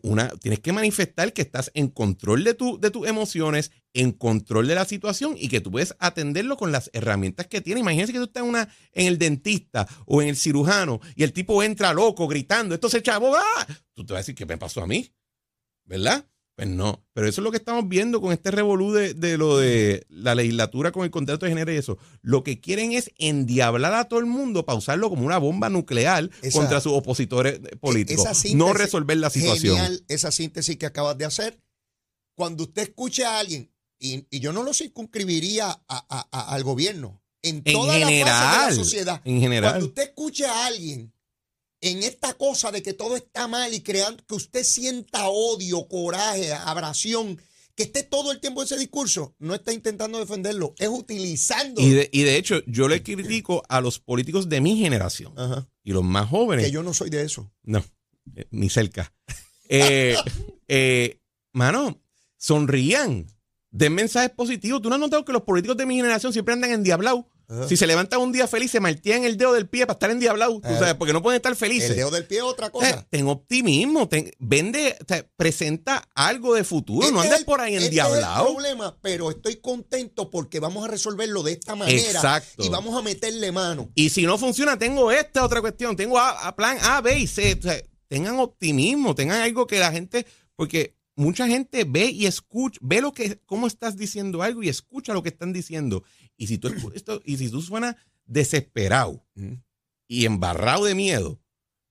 una, 0.02 0.30
tienes 0.30 0.62
que 0.62 0.74
manifestar 0.74 1.32
que 1.32 1.44
estás 1.44 1.70
en 1.76 1.90
control 1.90 2.44
de, 2.44 2.56
tu, 2.56 2.80
de 2.80 2.90
tus 2.90 3.08
emociones, 3.08 3.70
en 3.94 4.12
control 4.12 4.68
de 4.68 4.74
la 4.74 4.86
situación 4.86 5.36
y 5.38 5.48
que 5.48 5.62
tú 5.62 5.70
puedes 5.70 5.94
atenderlo 6.00 6.58
con 6.58 6.72
las 6.72 6.90
herramientas 6.92 7.46
que 7.46 7.62
tienes. 7.62 7.82
Imagínense 7.82 8.14
que 8.14 8.18
tú 8.18 8.26
estás 8.26 8.42
en, 8.42 8.50
una, 8.50 8.68
en 8.94 9.06
el 9.06 9.20
dentista 9.20 9.88
o 10.08 10.24
en 10.24 10.30
el 10.30 10.36
cirujano 10.36 11.00
y 11.16 11.22
el 11.22 11.34
tipo 11.34 11.62
entra 11.62 11.94
loco 11.94 12.28
gritando, 12.28 12.74
esto 12.74 12.90
se 12.90 13.04
chavo, 13.04 13.36
¡ah! 13.36 13.68
tú 13.94 14.04
te 14.08 14.14
vas 14.14 14.22
a 14.22 14.22
decir, 14.22 14.34
¿qué 14.34 14.48
me 14.48 14.58
pasó 14.58 14.82
a 14.82 14.88
mí? 14.88 15.14
¿Verdad? 15.86 16.26
Pues 16.60 16.68
no, 16.68 17.02
pero 17.14 17.26
eso 17.26 17.40
es 17.40 17.44
lo 17.46 17.52
que 17.52 17.58
estamos 17.58 17.88
viendo 17.88 18.20
con 18.20 18.34
este 18.34 18.52
revolú 18.52 18.92
de, 18.92 19.38
lo 19.38 19.58
de 19.58 20.06
la 20.10 20.36
legislatura 20.36 20.92
con 20.92 21.06
el 21.06 21.10
contrato 21.10 21.46
de 21.46 21.52
género 21.54 21.72
y 21.72 21.78
eso. 21.78 21.98
Lo 22.22 22.44
que 22.44 22.60
quieren 22.60 22.92
es 22.92 23.14
endiablar 23.18 23.94
a 23.94 24.10
todo 24.10 24.20
el 24.20 24.26
mundo 24.26 24.66
para 24.66 24.78
usarlo 24.78 25.10
como 25.10 25.26
una 25.26 25.38
bomba 25.38 25.70
nuclear 25.70 26.30
contra 26.52 26.82
sus 26.82 26.92
opositores 26.92 27.62
e, 27.64 27.78
políticos. 27.78 28.28
no 28.56 28.74
resolver 28.74 29.16
la 29.16 29.30
situación. 29.30 29.78
Genial 29.78 30.04
esa 30.10 30.32
síntesis 30.32 30.76
que 30.76 30.86
acabas 30.86 31.18
de 31.18 31.24
hacer. 31.24 31.62
Cuando 32.36 32.64
usted 32.64 32.82
escuche 32.82 33.24
a 33.24 33.40
alguien, 33.40 33.72
y, 33.98 34.26
yo 34.38 34.52
no 34.52 34.62
lo 34.64 34.74
circunscribiría 34.74 35.82
al 35.88 36.64
gobierno, 36.66 37.24
en 37.42 37.64
toda 37.64 37.98
la 37.98 38.06
de 38.06 38.20
la 38.26 38.72
sociedad. 38.74 39.22
En 39.24 39.40
general. 39.40 39.72
Cuando 39.72 39.88
usted 39.88 40.04
escuche 40.10 40.46
a 40.46 40.66
alguien 40.66 41.14
en 41.82 42.04
esta 42.04 42.34
cosa 42.34 42.72
de 42.72 42.82
que 42.82 42.94
todo 42.94 43.16
está 43.16 43.48
mal 43.48 43.74
y 43.74 43.82
creando 43.82 44.26
que 44.26 44.36
usted 44.36 44.64
sienta 44.64 45.30
odio, 45.30 45.88
coraje, 45.88 46.54
abrasión, 46.54 47.40
que 47.76 47.84
esté 47.84 48.04
todo 48.04 48.34
el 48.34 48.42
tiempo 48.42 48.62
ese 48.62 48.78
discurso, 48.78 49.36
no 49.40 49.56
está 49.56 49.72
intentando 49.72 50.20
defenderlo, 50.20 50.76
es 50.78 50.90
utilizando. 50.90 51.80
Y 51.80 51.92
de, 51.92 52.10
y 52.12 52.24
de 52.24 52.36
hecho, 52.36 52.62
yo 52.66 52.90
le 52.90 53.02
critico 53.02 53.64
a 53.70 53.80
los 53.80 54.00
políticos 54.00 54.50
de 54.50 54.60
mi 54.60 54.78
generación 54.78 55.34
y 55.84 55.94
los 55.94 56.04
más 56.04 56.28
jóvenes. 56.28 56.66
Que 56.66 56.72
yo 56.72 56.84
no 56.84 56.94
soy 56.94 57.10
de 57.10 57.22
eso. 57.22 57.50
No, 57.64 57.84
eh, 58.36 58.46
ni 58.52 58.70
cerca. 58.70 59.14
Eh, 59.70 60.18
eh, 60.68 61.22
mano, 61.54 62.02
sonrían, 62.36 63.28
den 63.72 63.94
mensajes 63.94 64.32
positivos. 64.32 64.82
¿Tú 64.82 64.90
no 64.90 64.96
has 64.96 65.02
notado 65.02 65.24
que 65.24 65.32
los 65.32 65.44
políticos 65.44 65.78
de 65.78 65.86
mi 65.86 65.96
generación 65.96 66.34
siempre 66.34 66.56
andan 66.56 66.72
endiablados? 66.72 67.26
Si 67.68 67.78
se 67.78 67.88
levantan 67.88 68.20
un 68.22 68.32
día 68.32 68.48
feliz, 68.48 68.70
se 68.70 68.78
en 68.78 69.24
el 69.24 69.38
dedo 69.38 69.54
del 69.54 69.68
pie 69.68 69.88
para 69.88 69.96
estar 69.96 70.12
endiablado, 70.12 70.62
tú 70.62 70.70
sabes, 70.78 70.94
porque 70.96 71.14
no 71.14 71.24
pueden 71.24 71.38
estar 71.38 71.56
felices. 71.56 71.90
El 71.90 71.96
dedo 71.96 72.12
del 72.12 72.26
pie 72.26 72.38
es 72.38 72.44
otra 72.44 72.70
cosa. 72.70 73.08
ten 73.10 73.28
optimismo, 73.28 74.08
vende, 74.38 74.96
presenta 75.36 76.08
algo 76.14 76.54
de 76.54 76.64
futuro, 76.64 77.02
este 77.02 77.14
no 77.14 77.22
andes 77.22 77.44
por 77.44 77.60
ahí 77.60 77.76
endiablado. 77.76 78.20
Este 78.20 78.30
es 78.30 78.40
el 78.40 78.54
problema, 78.54 78.98
pero 79.02 79.32
estoy 79.32 79.56
contento 79.56 80.30
porque 80.30 80.60
vamos 80.60 80.86
a 80.86 80.88
resolverlo 80.90 81.42
de 81.42 81.54
esta 81.54 81.76
manera. 81.76 82.00
Exacto. 82.00 82.64
Y 82.64 82.70
vamos 82.70 82.96
a 82.96 83.02
meterle 83.02 83.52
mano. 83.52 83.90
Y 83.96 84.10
si 84.10 84.24
no 84.24 84.38
funciona, 84.38 84.78
tengo 84.78 85.12
esta 85.12 85.44
otra 85.44 85.62
cuestión, 85.62 85.96
tengo 85.96 86.20
a, 86.20 86.56
plan 86.56 86.78
A, 86.84 87.02
B 87.02 87.18
y 87.18 87.28
C. 87.28 87.60
tengan 88.08 88.38
optimismo, 88.40 89.16
tengan 89.16 89.42
algo 89.42 89.66
que 89.66 89.80
la 89.80 89.92
gente, 89.92 90.26
porque 90.56 90.99
mucha 91.20 91.48
gente 91.48 91.84
ve 91.84 92.06
y 92.06 92.26
escucha, 92.26 92.80
ve 92.82 93.02
lo 93.02 93.14
que, 93.14 93.40
cómo 93.46 93.68
estás 93.68 93.98
diciendo 93.98 94.42
algo 94.42 94.64
y 94.64 94.70
escucha 94.70 95.14
lo 95.14 95.22
que 95.22 95.30
están 95.30 95.52
diciendo. 95.52 96.04
Y 96.38 96.48
si 96.48 96.58
tú, 96.58 96.70
esto, 96.96 97.22
y 97.26 97.38
si 97.38 97.50
tú 97.50 97.62
suenas 97.62 97.96
desesperado 98.26 99.26
y 100.08 100.26
embarrado 100.26 100.86
de 100.86 100.96
miedo, 100.96 101.42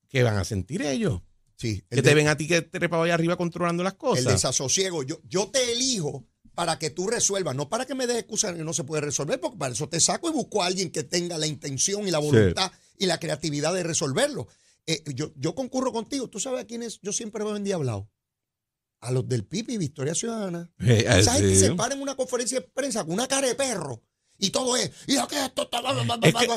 ¿qué 0.08 0.23
van 0.23 0.37
a 0.37 0.44
sentir 0.44 0.82
ellos? 0.82 1.20
Sí, 1.56 1.82
que 1.90 2.02
te 2.02 2.14
ven 2.14 2.28
a 2.28 2.37
ti 2.37 2.47
que 2.47 2.62
te 2.62 2.78
trepado 2.78 3.02
allá 3.02 3.14
arriba 3.14 3.37
controlando 3.37 3.82
las 3.82 3.94
cosas. 3.94 4.25
El 4.25 4.32
desasosiego. 4.32 5.02
Yo, 5.02 5.21
yo 5.25 5.49
te 5.49 5.73
elijo 5.73 6.25
para 6.54 6.78
que 6.78 6.91
tú 6.91 7.08
resuelvas, 7.08 7.54
no 7.54 7.69
para 7.69 7.84
que 7.84 7.95
me 7.95 8.06
des 8.06 8.19
excusas 8.19 8.54
que 8.54 8.64
no 8.64 8.73
se 8.73 8.84
puede 8.84 9.02
resolver, 9.02 9.41
porque 9.41 9.58
para 9.58 9.75
eso 9.75 9.88
te 9.88 10.00
saco 10.00 10.30
y 10.30 10.32
busco 10.32 10.62
a 10.62 10.67
alguien 10.67 10.91
que 10.91 11.02
tenga 11.02 11.36
la 11.36 11.47
intención 11.47 12.06
y 12.06 12.10
la 12.10 12.19
voluntad 12.19 12.73
y 12.97 13.06
la 13.06 13.19
creatividad 13.19 13.75
de 13.75 13.82
resolverlo. 13.82 14.49
Eh, 14.86 15.02
yo, 15.14 15.32
yo 15.36 15.54
concurro 15.54 15.93
contigo. 15.93 16.28
¿Tú 16.28 16.41
sabes 16.41 16.62
a 16.62 16.67
quiénes 16.67 17.00
yo 17.02 17.12
siempre 17.12 17.45
veo 17.45 17.56
en 17.56 17.73
hablado? 17.73 18.08
A 19.00 19.13
los 19.13 19.28
del 19.28 19.45
PIB 19.45 19.71
y 19.71 19.78
Victoria 19.78 20.15
Ciudadana. 20.15 20.71
Eh, 20.80 21.04
Esa 21.06 21.34
gente 21.34 21.54
se 21.54 21.75
para 21.75 21.95
en 21.95 22.02
una 22.02 22.17
conferencia 22.17 22.61
de 22.61 22.67
prensa 22.67 23.04
con 23.04 23.15
una 23.15 23.28
cara 23.28 23.47
de 23.47 23.54
perro 23.54 24.02
y 24.39 24.50
todo 24.50 24.76
es. 24.76 24.91
Y 25.06 25.17
que 25.26 25.45
esto 25.45 25.69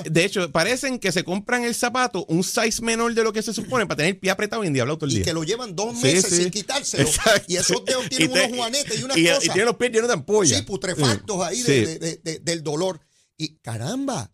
de 0.10 0.26
hecho, 0.26 0.52
parecen 0.52 1.00
que 1.00 1.12
se 1.12 1.24
compran 1.24 1.64
el 1.64 1.74
zapato 1.74 2.26
un 2.30 2.44
size 2.44 2.82
menor 2.84 3.14
de 3.14 3.24
lo 3.24 3.34
que 3.34 3.42
se 3.42 3.54
supone 3.54 3.88
para 3.88 3.98
tener 3.98 4.14
el 4.14 4.20
pie 4.20 4.30
apretado 4.30 4.64
y 4.64 4.68
endiablado 4.68 5.00
todo 5.00 5.08
el 5.08 5.14
día. 5.16 5.22
Y 5.22 5.26
que 5.26 5.34
lo 5.34 5.44
llevan 5.44 5.76
dos 5.76 5.96
meses 5.96 6.38
sin 6.38 6.52
quitárselo. 6.52 7.10
Y 7.48 7.56
esos 7.56 7.84
dedos 7.84 8.08
tienen 8.08 8.32
unos 8.32 8.58
juanetes 8.58 9.00
y 9.00 9.04
unas 9.04 9.18
cosas. 9.18 9.46
Y 9.46 9.50
tienen 9.50 9.66
los 9.66 9.78
pies 9.78 9.92
llenos 9.92 10.08
de 10.08 10.14
ampollas. 10.14 10.60
Sí, 10.60 10.64
putrefactos 10.64 11.42
ahí 11.42 11.64
del 11.64 12.64
dolor. 12.64 13.02
Y 13.36 13.56
caramba, 13.58 14.32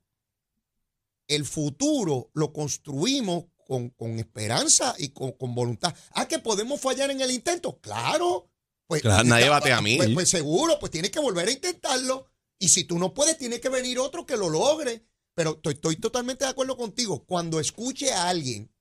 el 1.28 1.46
futuro 1.46 2.30
lo 2.34 2.52
construimos 2.52 3.46
con, 3.68 4.20
esperanza 4.20 4.96
y 4.98 5.10
con, 5.10 5.36
voluntad. 5.54 5.96
Ah, 6.12 6.28
que 6.28 6.40
podemos 6.40 6.80
fallar 6.80 7.12
en 7.12 7.22
el 7.22 7.32
intento. 7.32 7.80
Claro. 7.80 8.50
Pues, 8.88 9.04
nadie 9.04 9.50
bate 9.50 9.74
a 9.74 9.82
mí. 9.82 9.98
Pues, 9.98 10.10
pues 10.14 10.30
seguro, 10.30 10.80
pues 10.80 10.92
tienes 10.92 11.12
que 11.12 11.20
volver 11.20 11.48
a 11.48 11.52
intentarlo. 11.52 12.28
Y 12.60 12.70
si 12.70 12.86
tú 12.86 12.98
no 12.98 13.14
puedes, 13.14 13.38
tiene 13.38 13.60
que 13.60 13.70
venir 13.70 14.00
otro 14.00 14.26
que 14.26 14.38
lo 14.38 14.50
logre. 14.50 15.06
Pero 15.36 15.62
estoy, 15.64 15.98
totalmente 15.98 16.46
de 16.46 16.52
acuerdo 16.52 16.78
contigo. 16.78 17.24
Cuando 17.26 17.60
escuche 17.60 18.12
a 18.12 18.30
alguien 18.30 18.74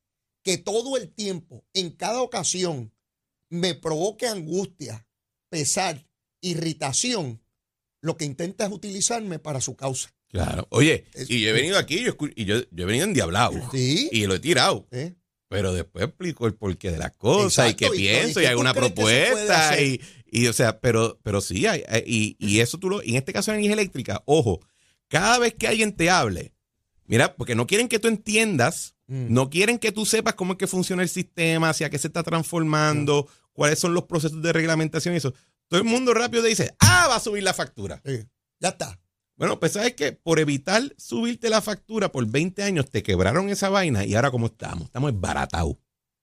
que 0.43 0.57
todo 0.57 0.97
el 0.97 1.13
tiempo, 1.13 1.67
en 1.75 1.91
cada 1.91 2.23
ocasión, 2.23 2.95
me 3.51 3.75
provoque 3.75 4.27
angustia, 4.27 5.07
pesar, 5.51 6.09
irritación, 6.41 7.43
lo 8.01 8.17
que 8.17 8.25
intenta 8.25 8.65
es 8.65 8.73
utilizarme 8.73 9.39
para 9.39 9.61
su 9.61 9.77
causa. 9.77 10.15
Claro. 10.29 10.67
Oye, 10.71 11.05
y 11.29 11.41
yo 11.41 11.51
he 11.51 11.53
venido 11.53 11.79
aquí 11.79 12.03
yo, 12.03 12.17
y 12.35 12.45
yo, 12.45 12.57
he 12.57 12.85
venido 12.85 13.05
endiablado. 13.05 13.55
Sí. 13.71 14.09
Y 14.13 14.27
lo 14.27 14.35
he 14.35 14.39
tirado. 14.39 14.87
Pero 15.49 15.73
después 15.73 16.05
explico 16.05 16.47
el 16.47 16.55
porqué 16.55 16.91
de 16.91 16.99
las 16.99 17.13
cosas 17.13 17.71
y 17.71 17.75
qué 17.75 17.89
pienso 17.91 18.41
y, 18.41 18.47
hago 18.47 18.61
una 18.61 18.75
propuesta 18.75 19.81
y, 19.81 20.01
y, 20.27 20.49
o 20.49 20.53
sea, 20.53 20.81
pero, 20.81 21.21
pero 21.23 21.41
sí, 21.41 21.67
hay, 21.67 21.85
y, 22.05 22.37
y, 22.41 22.61
eso 22.61 22.79
tú 22.79 22.91
lo, 22.91 23.03
en 23.03 23.15
este 23.15 23.33
caso 23.33 23.53
en 23.53 23.59
energía 23.59 23.75
eléctrica, 23.75 24.23
ojo, 24.27 24.61
cada 25.09 25.39
vez 25.39 25.55
que 25.55 25.69
alguien 25.69 25.93
te 25.93 26.11
hable, 26.11 26.53
mira, 27.05 27.37
porque 27.37 27.55
no 27.55 27.69
quieren 27.69 27.87
que 27.87 28.01
tú 28.01 28.09
entiendas, 28.09 28.97
mm. 29.07 29.33
no 29.33 29.49
quieren 29.49 29.79
que 29.79 29.93
tú 29.93 30.05
sepas 30.05 30.35
cómo 30.35 30.55
es 30.55 30.59
que 30.59 30.67
funciona 30.67 31.03
el 31.03 31.09
sistema, 31.09 31.71
hacia 31.71 31.91
qué 31.91 31.99
se 31.99 32.09
está 32.09 32.25
transformando, 32.25 33.29
cuáles 33.53 33.79
son 33.79 33.95
los 33.95 34.05
procesos 34.05 34.43
de 34.43 34.53
reglamentación 34.53 35.15
y 35.15 35.19
eso. 35.19 35.33
Todo 35.69 35.79
el 35.79 35.87
mundo 35.87 36.13
rápido 36.13 36.43
te 36.43 36.49
dice, 36.49 36.75
ah, 36.81 37.07
va 37.09 37.17
a 37.17 37.21
subir 37.21 37.45
la 37.45 37.55
factura. 37.55 38.03
ya 38.59 38.69
está. 38.69 38.99
Bueno, 39.37 39.61
pues 39.61 39.73
sabes 39.73 39.95
que 39.95 40.13
por 40.13 40.41
evitar 40.41 40.95
subirte 40.97 41.51
la 41.51 41.61
factura 41.61 42.11
por 42.11 42.27
20 42.27 42.63
años 42.63 42.91
te 42.91 43.03
quebraron 43.03 43.51
esa 43.51 43.69
vaina 43.69 44.05
y 44.05 44.15
ahora 44.15 44.31
cómo 44.31 44.47
estamos, 44.47 44.87
estamos 44.87 45.13
esbaratados, 45.13 45.77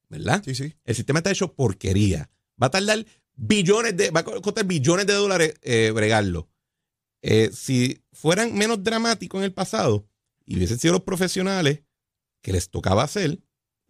¿verdad? 0.09 0.41
Sí, 0.43 0.55
sí. 0.55 0.73
El 0.83 0.95
sistema 0.95 1.19
está 1.19 1.31
hecho 1.31 1.53
porquería. 1.53 2.29
Va 2.61 2.67
a 2.67 2.71
tardar 2.71 3.05
billones 3.35 3.95
de, 3.95 4.09
va 4.09 4.21
a 4.21 4.23
costar 4.23 4.65
billones 4.65 5.05
de 5.05 5.13
dólares 5.13 5.53
eh, 5.61 5.91
bregarlo. 5.93 6.49
Eh, 7.21 7.51
si 7.53 8.03
fueran 8.11 8.53
menos 8.55 8.83
dramáticos 8.83 9.39
en 9.39 9.45
el 9.45 9.53
pasado 9.53 10.07
y 10.45 10.57
hubiesen 10.57 10.79
sido 10.79 10.93
los 10.93 11.03
profesionales 11.03 11.83
que 12.41 12.51
les 12.51 12.69
tocaba 12.69 13.03
hacer, 13.03 13.39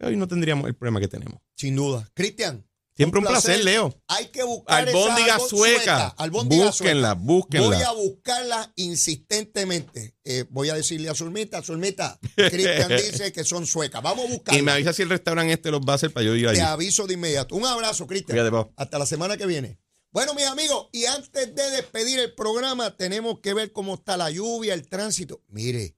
hoy 0.00 0.16
no 0.16 0.28
tendríamos 0.28 0.68
el 0.68 0.74
problema 0.74 1.00
que 1.00 1.08
tenemos. 1.08 1.40
Sin 1.56 1.76
duda. 1.76 2.08
Cristian, 2.14 2.64
Siempre 2.96 3.18
un 3.18 3.26
placer, 3.26 3.64
Leo. 3.64 3.92
Hay 4.06 4.26
que 4.26 4.44
buscar 4.44 4.86
Albóndiga 4.86 5.36
esa 5.36 5.48
sueca. 5.48 6.14
sueca. 6.16 6.44
búsquenla, 6.44 7.14
búsquenla. 7.14 7.66
Voy 7.66 7.82
a 7.82 7.90
buscarla 7.90 8.72
insistentemente. 8.76 10.16
Eh, 10.22 10.44
voy 10.50 10.68
a 10.68 10.74
decirle 10.74 11.08
a 11.08 11.14
Zulmita, 11.14 11.60
Zulmita, 11.60 12.20
Cristian 12.36 12.88
dice 12.96 13.32
que 13.32 13.42
son 13.42 13.66
suecas. 13.66 14.00
Vamos 14.00 14.26
a 14.26 14.28
buscarla. 14.28 14.60
Y 14.60 14.62
me 14.62 14.70
avisa 14.70 14.92
si 14.92 15.02
el 15.02 15.10
restaurante 15.10 15.52
este 15.54 15.72
los 15.72 15.80
va 15.80 15.94
a 15.94 15.96
hacer 15.96 16.12
para 16.12 16.24
yo 16.24 16.36
ir 16.36 16.46
allí. 16.46 16.58
Te 16.58 16.62
aviso 16.62 17.08
de 17.08 17.14
inmediato. 17.14 17.56
Un 17.56 17.66
abrazo, 17.66 18.06
Cristian. 18.06 18.68
Hasta 18.76 18.98
la 18.98 19.06
semana 19.06 19.36
que 19.36 19.46
viene. 19.46 19.80
Bueno, 20.12 20.32
mis 20.34 20.46
amigos, 20.46 20.88
y 20.92 21.06
antes 21.06 21.52
de 21.52 21.70
despedir 21.70 22.20
el 22.20 22.32
programa, 22.34 22.96
tenemos 22.96 23.40
que 23.40 23.54
ver 23.54 23.72
cómo 23.72 23.94
está 23.94 24.16
la 24.16 24.30
lluvia, 24.30 24.72
el 24.72 24.86
tránsito. 24.88 25.42
Mire, 25.48 25.96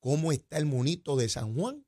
cómo 0.00 0.32
está 0.32 0.56
el 0.56 0.64
monito 0.64 1.16
de 1.16 1.28
San 1.28 1.54
Juan 1.54 1.84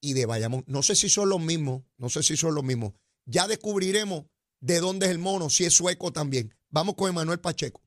y 0.00 0.12
de 0.12 0.26
Bayamón. 0.26 0.62
No 0.68 0.84
sé 0.84 0.94
si 0.94 1.08
son 1.08 1.28
los 1.28 1.40
mismos, 1.40 1.82
no 1.96 2.08
sé 2.08 2.22
si 2.22 2.36
son 2.36 2.54
los 2.54 2.62
mismos 2.62 2.92
ya 3.26 3.46
descubriremos 3.46 4.24
de 4.60 4.80
dónde 4.80 5.06
es 5.06 5.12
el 5.12 5.18
mono, 5.18 5.50
si 5.50 5.64
es 5.64 5.74
sueco 5.74 6.12
también. 6.12 6.54
Vamos 6.70 6.94
con 6.94 7.10
Emanuel 7.10 7.40
Pacheco. 7.40 7.82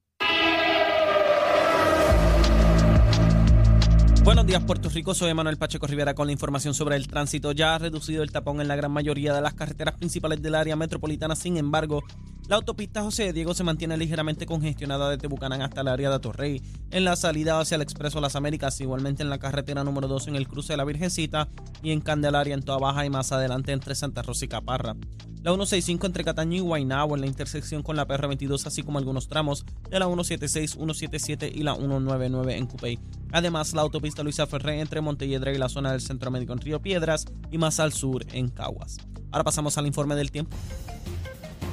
Buenos 4.30 4.46
días, 4.46 4.64
Puerto 4.64 4.90
Rico. 4.90 5.16
Soy 5.16 5.32
Emanuel 5.32 5.58
Pacheco 5.58 5.88
Rivera 5.88 6.14
con 6.14 6.28
la 6.28 6.32
información 6.32 6.76
sobre 6.76 6.96
el 6.96 7.08
tránsito. 7.08 7.52
Ya 7.52 7.74
ha 7.74 7.80
reducido 7.80 8.22
el 8.22 8.32
tapón 8.32 8.62
en 8.62 8.68
la 8.68 8.76
gran 8.76 8.92
mayoría 8.92 9.34
de 9.34 9.42
las 9.42 9.56
carreteras 9.56 9.96
principales 9.96 10.40
del 10.40 10.54
área 10.54 10.76
metropolitana. 10.76 11.36
Sin 11.36 11.58
embargo, 11.58 12.04
La 12.50 12.56
autopista 12.56 13.04
José 13.04 13.32
Diego 13.32 13.54
se 13.54 13.64
mantiene 13.64 13.96
ligeramente 13.96 14.48
congestionada 14.48 15.12
desde 15.12 15.28
Bucanán 15.28 15.62
hasta 15.62 15.82
el 15.82 15.88
área 15.88 16.10
de 16.10 16.16
Atorrey, 16.16 16.64
en 16.90 17.06
la 17.06 17.16
salida 17.16 17.60
hacia 17.60 17.76
el 17.76 17.84
Expreso 17.84 18.20
Las 18.22 18.36
Américas, 18.36 18.82
igualmente 18.82 19.22
en 19.22 19.30
la 19.30 19.38
carretera 19.38 19.84
número 19.84 20.08
2 20.08 20.30
en 20.30 20.36
el 20.36 20.48
cruce 20.48 20.74
de 20.74 20.78
la 20.78 20.84
Virgencita 20.84 21.48
y 21.84 21.92
en 21.92 22.02
Candelaria 22.02 22.56
en 22.56 22.64
Toa 22.64 22.80
Baja 22.80 23.06
y 23.06 23.12
más 23.12 23.32
adelante 23.32 23.72
entre 23.72 23.94
Santa 23.94 24.24
Rosa 24.24 24.46
y 24.46 24.48
Caparra. 24.48 24.96
La 25.42 25.52
165 25.52 26.06
entre 26.06 26.26
Cataño 26.26 26.58
y 26.58 26.60
Guaynabo 26.60 27.16
en 27.16 27.22
la 27.22 27.28
intersección 27.28 27.82
con 27.82 27.96
la 27.96 28.06
PR22, 28.06 28.66
así 28.66 28.84
como 28.84 28.98
algunos 28.98 29.30
tramos 29.30 29.66
de 29.90 29.98
la 29.98 30.06
176, 30.06 30.72
177 30.72 31.50
y 31.56 31.64
la 31.64 31.76
199 31.76 32.58
en 32.58 32.68
Cupey. 32.68 33.00
Además, 33.32 33.74
la 33.74 33.82
autopista 33.82 34.22
Luisa 34.22 34.48
Ferré 34.48 34.82
entre 34.82 35.00
Montelledra 35.00 35.54
y 35.54 35.58
la 35.58 35.70
zona 35.70 35.94
del 35.94 36.02
Centro 36.02 36.30
Médico 36.30 36.52
en 36.52 36.60
Río 36.60 36.82
Piedras 36.82 37.26
y 37.52 37.58
más 37.58 37.80
al 37.80 37.94
sur 37.94 38.26
en 38.34 38.50
Caguas. 38.50 38.98
Ahora 39.32 39.46
pasamos 39.46 39.78
al 39.78 39.88
informe 39.88 40.16
del 40.16 40.30
tiempo. 40.30 40.58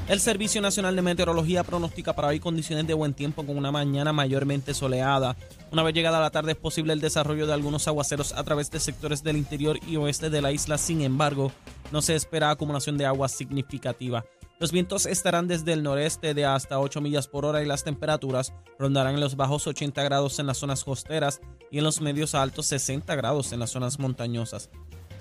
El 0.08 0.20
Servicio 0.20 0.62
Nacional 0.62 0.94
de 0.94 1.02
Meteorología 1.02 1.64
pronostica 1.64 2.14
para 2.14 2.28
hoy 2.28 2.38
condiciones 2.38 2.86
de 2.86 2.94
buen 2.94 3.14
tiempo 3.14 3.44
con 3.44 3.58
una 3.58 3.72
mañana 3.72 4.12
mayormente 4.12 4.72
soleada. 4.72 5.34
Una 5.72 5.82
vez 5.82 5.94
llegada 5.94 6.20
la 6.20 6.30
tarde 6.30 6.52
es 6.52 6.58
posible 6.58 6.92
el 6.92 7.00
desarrollo 7.00 7.48
de 7.48 7.54
algunos 7.54 7.88
aguaceros 7.88 8.32
a 8.32 8.44
través 8.44 8.70
de 8.70 8.78
sectores 8.78 9.24
del 9.24 9.36
interior 9.36 9.80
y 9.84 9.96
oeste 9.96 10.30
de 10.30 10.40
la 10.40 10.52
isla. 10.52 10.78
Sin 10.78 11.00
embargo, 11.00 11.50
no 11.90 12.02
se 12.02 12.14
espera 12.14 12.50
acumulación 12.50 12.96
de 12.96 13.06
agua 13.06 13.28
significativa. 13.28 14.24
Los 14.58 14.72
vientos 14.72 15.04
estarán 15.04 15.48
desde 15.48 15.74
el 15.74 15.82
noreste 15.82 16.32
de 16.32 16.46
hasta 16.46 16.80
8 16.80 17.02
millas 17.02 17.28
por 17.28 17.44
hora 17.44 17.62
y 17.62 17.66
las 17.66 17.84
temperaturas 17.84 18.54
rondarán 18.78 19.14
en 19.14 19.20
los 19.20 19.36
bajos 19.36 19.66
80 19.66 20.02
grados 20.02 20.38
en 20.38 20.46
las 20.46 20.56
zonas 20.56 20.82
costeras 20.82 21.40
y 21.70 21.78
en 21.78 21.84
los 21.84 22.00
medios 22.00 22.34
a 22.34 22.42
altos 22.42 22.66
60 22.66 23.14
grados 23.16 23.52
en 23.52 23.60
las 23.60 23.70
zonas 23.70 23.98
montañosas. 23.98 24.70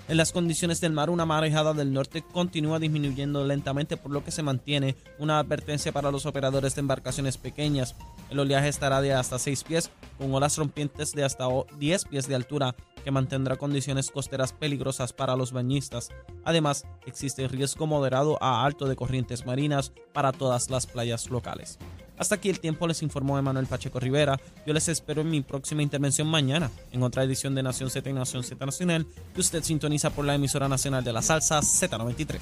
En 0.08 0.16
las 0.16 0.30
condiciones 0.30 0.80
del 0.80 0.92
mar, 0.92 1.10
una 1.10 1.26
marejada 1.26 1.74
del 1.74 1.92
norte 1.92 2.22
continúa 2.22 2.78
disminuyendo 2.78 3.44
lentamente, 3.44 3.96
por 3.96 4.12
lo 4.12 4.24
que 4.24 4.30
se 4.30 4.44
mantiene 4.44 4.94
una 5.18 5.40
advertencia 5.40 5.90
para 5.90 6.12
los 6.12 6.26
operadores 6.26 6.76
de 6.76 6.80
embarcaciones 6.80 7.38
pequeñas. 7.38 7.96
El 8.30 8.38
oleaje 8.38 8.68
estará 8.68 9.00
de 9.00 9.12
hasta 9.12 9.40
6 9.40 9.64
pies, 9.64 9.90
con 10.16 10.32
olas 10.32 10.56
rompientes 10.58 11.12
de 11.12 11.24
hasta 11.24 11.46
10 11.78 12.04
pies 12.04 12.28
de 12.28 12.36
altura, 12.36 12.76
que 13.06 13.12
mantendrá 13.12 13.54
condiciones 13.54 14.10
costeras 14.10 14.52
peligrosas 14.52 15.12
para 15.12 15.36
los 15.36 15.52
bañistas. 15.52 16.08
Además, 16.44 16.84
existe 17.06 17.46
riesgo 17.46 17.86
moderado 17.86 18.36
a 18.42 18.64
alto 18.64 18.86
de 18.86 18.96
corrientes 18.96 19.46
marinas 19.46 19.92
para 20.12 20.32
todas 20.32 20.70
las 20.70 20.88
playas 20.88 21.30
locales. 21.30 21.78
Hasta 22.18 22.34
aquí 22.34 22.50
el 22.50 22.58
tiempo 22.58 22.88
les 22.88 23.02
informó 23.02 23.38
Emanuel 23.38 23.68
Pacheco 23.68 24.00
Rivera. 24.00 24.40
Yo 24.66 24.74
les 24.74 24.88
espero 24.88 25.20
en 25.20 25.30
mi 25.30 25.40
próxima 25.40 25.84
intervención 25.84 26.26
mañana, 26.26 26.68
en 26.90 27.04
otra 27.04 27.22
edición 27.22 27.54
de 27.54 27.62
Nación 27.62 27.90
Z 27.90 28.10
y 28.10 28.12
Nación 28.12 28.42
Z 28.42 28.66
Nacional, 28.66 29.06
que 29.32 29.40
usted 29.40 29.62
sintoniza 29.62 30.10
por 30.10 30.24
la 30.24 30.34
emisora 30.34 30.68
nacional 30.68 31.04
de 31.04 31.12
la 31.12 31.22
salsa 31.22 31.60
Z93. 31.60 32.40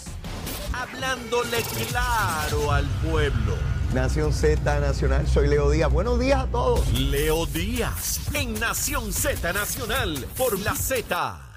Hablándole 0.72 1.59
claro 1.90 2.72
al 2.72 2.87
pueblo. 3.07 3.84
Nación 3.94 4.33
Z 4.33 4.80
Nacional, 4.80 5.26
soy 5.26 5.48
Leo 5.48 5.70
Díaz. 5.70 5.90
Buenos 5.90 6.18
días 6.18 6.44
a 6.44 6.46
todos. 6.48 6.92
Leo 6.92 7.46
Díaz, 7.46 8.20
en 8.35 8.54
Nación 8.61 9.12
Z 9.12 9.52
Nacional, 9.52 10.26
por 10.37 10.59
la 10.61 10.74
Z 10.74 11.54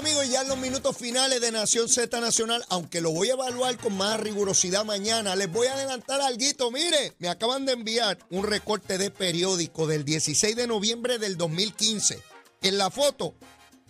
amigos, 0.00 0.30
ya 0.30 0.40
en 0.40 0.48
los 0.48 0.56
minutos 0.56 0.96
finales 0.96 1.42
de 1.42 1.52
Nación 1.52 1.86
Z 1.86 2.20
Nacional, 2.20 2.64
aunque 2.70 3.02
lo 3.02 3.10
voy 3.10 3.28
a 3.28 3.34
evaluar 3.34 3.76
con 3.76 3.96
más 3.98 4.18
rigurosidad 4.18 4.82
mañana, 4.82 5.36
les 5.36 5.52
voy 5.52 5.66
a 5.66 5.74
adelantar 5.74 6.22
algo. 6.22 6.70
Mire, 6.70 7.14
me 7.18 7.28
acaban 7.28 7.66
de 7.66 7.72
enviar 7.72 8.18
un 8.30 8.44
recorte 8.44 8.96
de 8.96 9.10
periódico 9.10 9.86
del 9.86 10.06
16 10.06 10.56
de 10.56 10.66
noviembre 10.66 11.18
del 11.18 11.36
2015. 11.36 12.18
En 12.62 12.78
la 12.78 12.90
foto, 12.90 13.34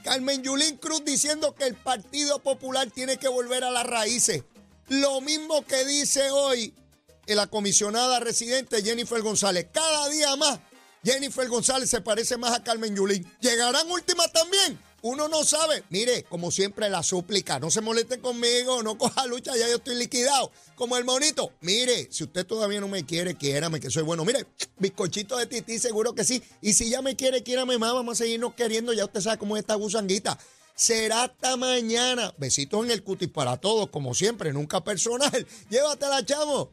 Carmen 0.02 0.42
Yulín 0.42 0.78
Cruz 0.78 1.04
diciendo 1.04 1.54
que 1.54 1.66
el 1.66 1.74
Partido 1.74 2.40
Popular 2.40 2.90
tiene 2.90 3.18
que 3.18 3.28
volver 3.28 3.62
a 3.62 3.70
las 3.70 3.86
raíces. 3.86 4.42
Lo 4.90 5.20
mismo 5.20 5.64
que 5.64 5.84
dice 5.84 6.30
hoy 6.30 6.74
la 7.34 7.46
comisionada 7.46 8.20
residente 8.20 8.82
Jennifer 8.82 9.22
González. 9.22 9.68
Cada 9.72 10.08
día 10.08 10.34
más, 10.36 10.58
Jennifer 11.04 11.48
González 11.48 11.88
se 11.88 12.00
parece 12.00 12.36
más 12.36 12.52
a 12.52 12.64
Carmen 12.64 12.94
Yulín. 12.94 13.24
¿Llegarán 13.40 13.90
últimas 13.90 14.32
también? 14.32 14.78
Uno 15.02 15.28
no 15.28 15.44
sabe. 15.44 15.82
Mire, 15.88 16.24
como 16.24 16.50
siempre, 16.50 16.90
la 16.90 17.02
súplica. 17.02 17.58
No 17.58 17.70
se 17.70 17.80
moleste 17.80 18.20
conmigo, 18.20 18.82
no 18.82 18.98
coja 18.98 19.26
lucha, 19.26 19.56
ya 19.56 19.68
yo 19.68 19.76
estoy 19.76 19.94
liquidado. 19.94 20.50
Como 20.74 20.96
el 20.96 21.04
monito. 21.04 21.52
Mire, 21.60 22.08
si 22.10 22.24
usted 22.24 22.44
todavía 22.44 22.80
no 22.80 22.88
me 22.88 23.06
quiere, 23.06 23.36
quiérame, 23.36 23.80
que 23.80 23.90
soy 23.90 24.02
bueno. 24.02 24.24
Mire, 24.24 24.46
bizcochito 24.78 25.38
de 25.38 25.46
tití, 25.46 25.78
seguro 25.78 26.14
que 26.14 26.24
sí. 26.24 26.42
Y 26.60 26.74
si 26.74 26.90
ya 26.90 27.00
me 27.00 27.16
quiere, 27.16 27.42
quiérame 27.42 27.78
más. 27.78 27.94
Vamos 27.94 28.18
a 28.20 28.24
seguirnos 28.24 28.54
queriendo. 28.54 28.92
Ya 28.92 29.04
usted 29.04 29.20
sabe 29.20 29.38
cómo 29.38 29.56
es 29.56 29.60
esta 29.60 29.76
gusanguita. 29.76 30.36
Será 30.80 31.24
hasta 31.24 31.58
mañana. 31.58 32.32
Besitos 32.38 32.82
en 32.82 32.90
el 32.90 33.02
cutis 33.02 33.28
para 33.28 33.58
todos, 33.58 33.90
como 33.90 34.14
siempre, 34.14 34.50
nunca 34.54 34.82
personal. 34.82 35.46
Llévatela, 35.68 36.24
chamo. 36.24 36.70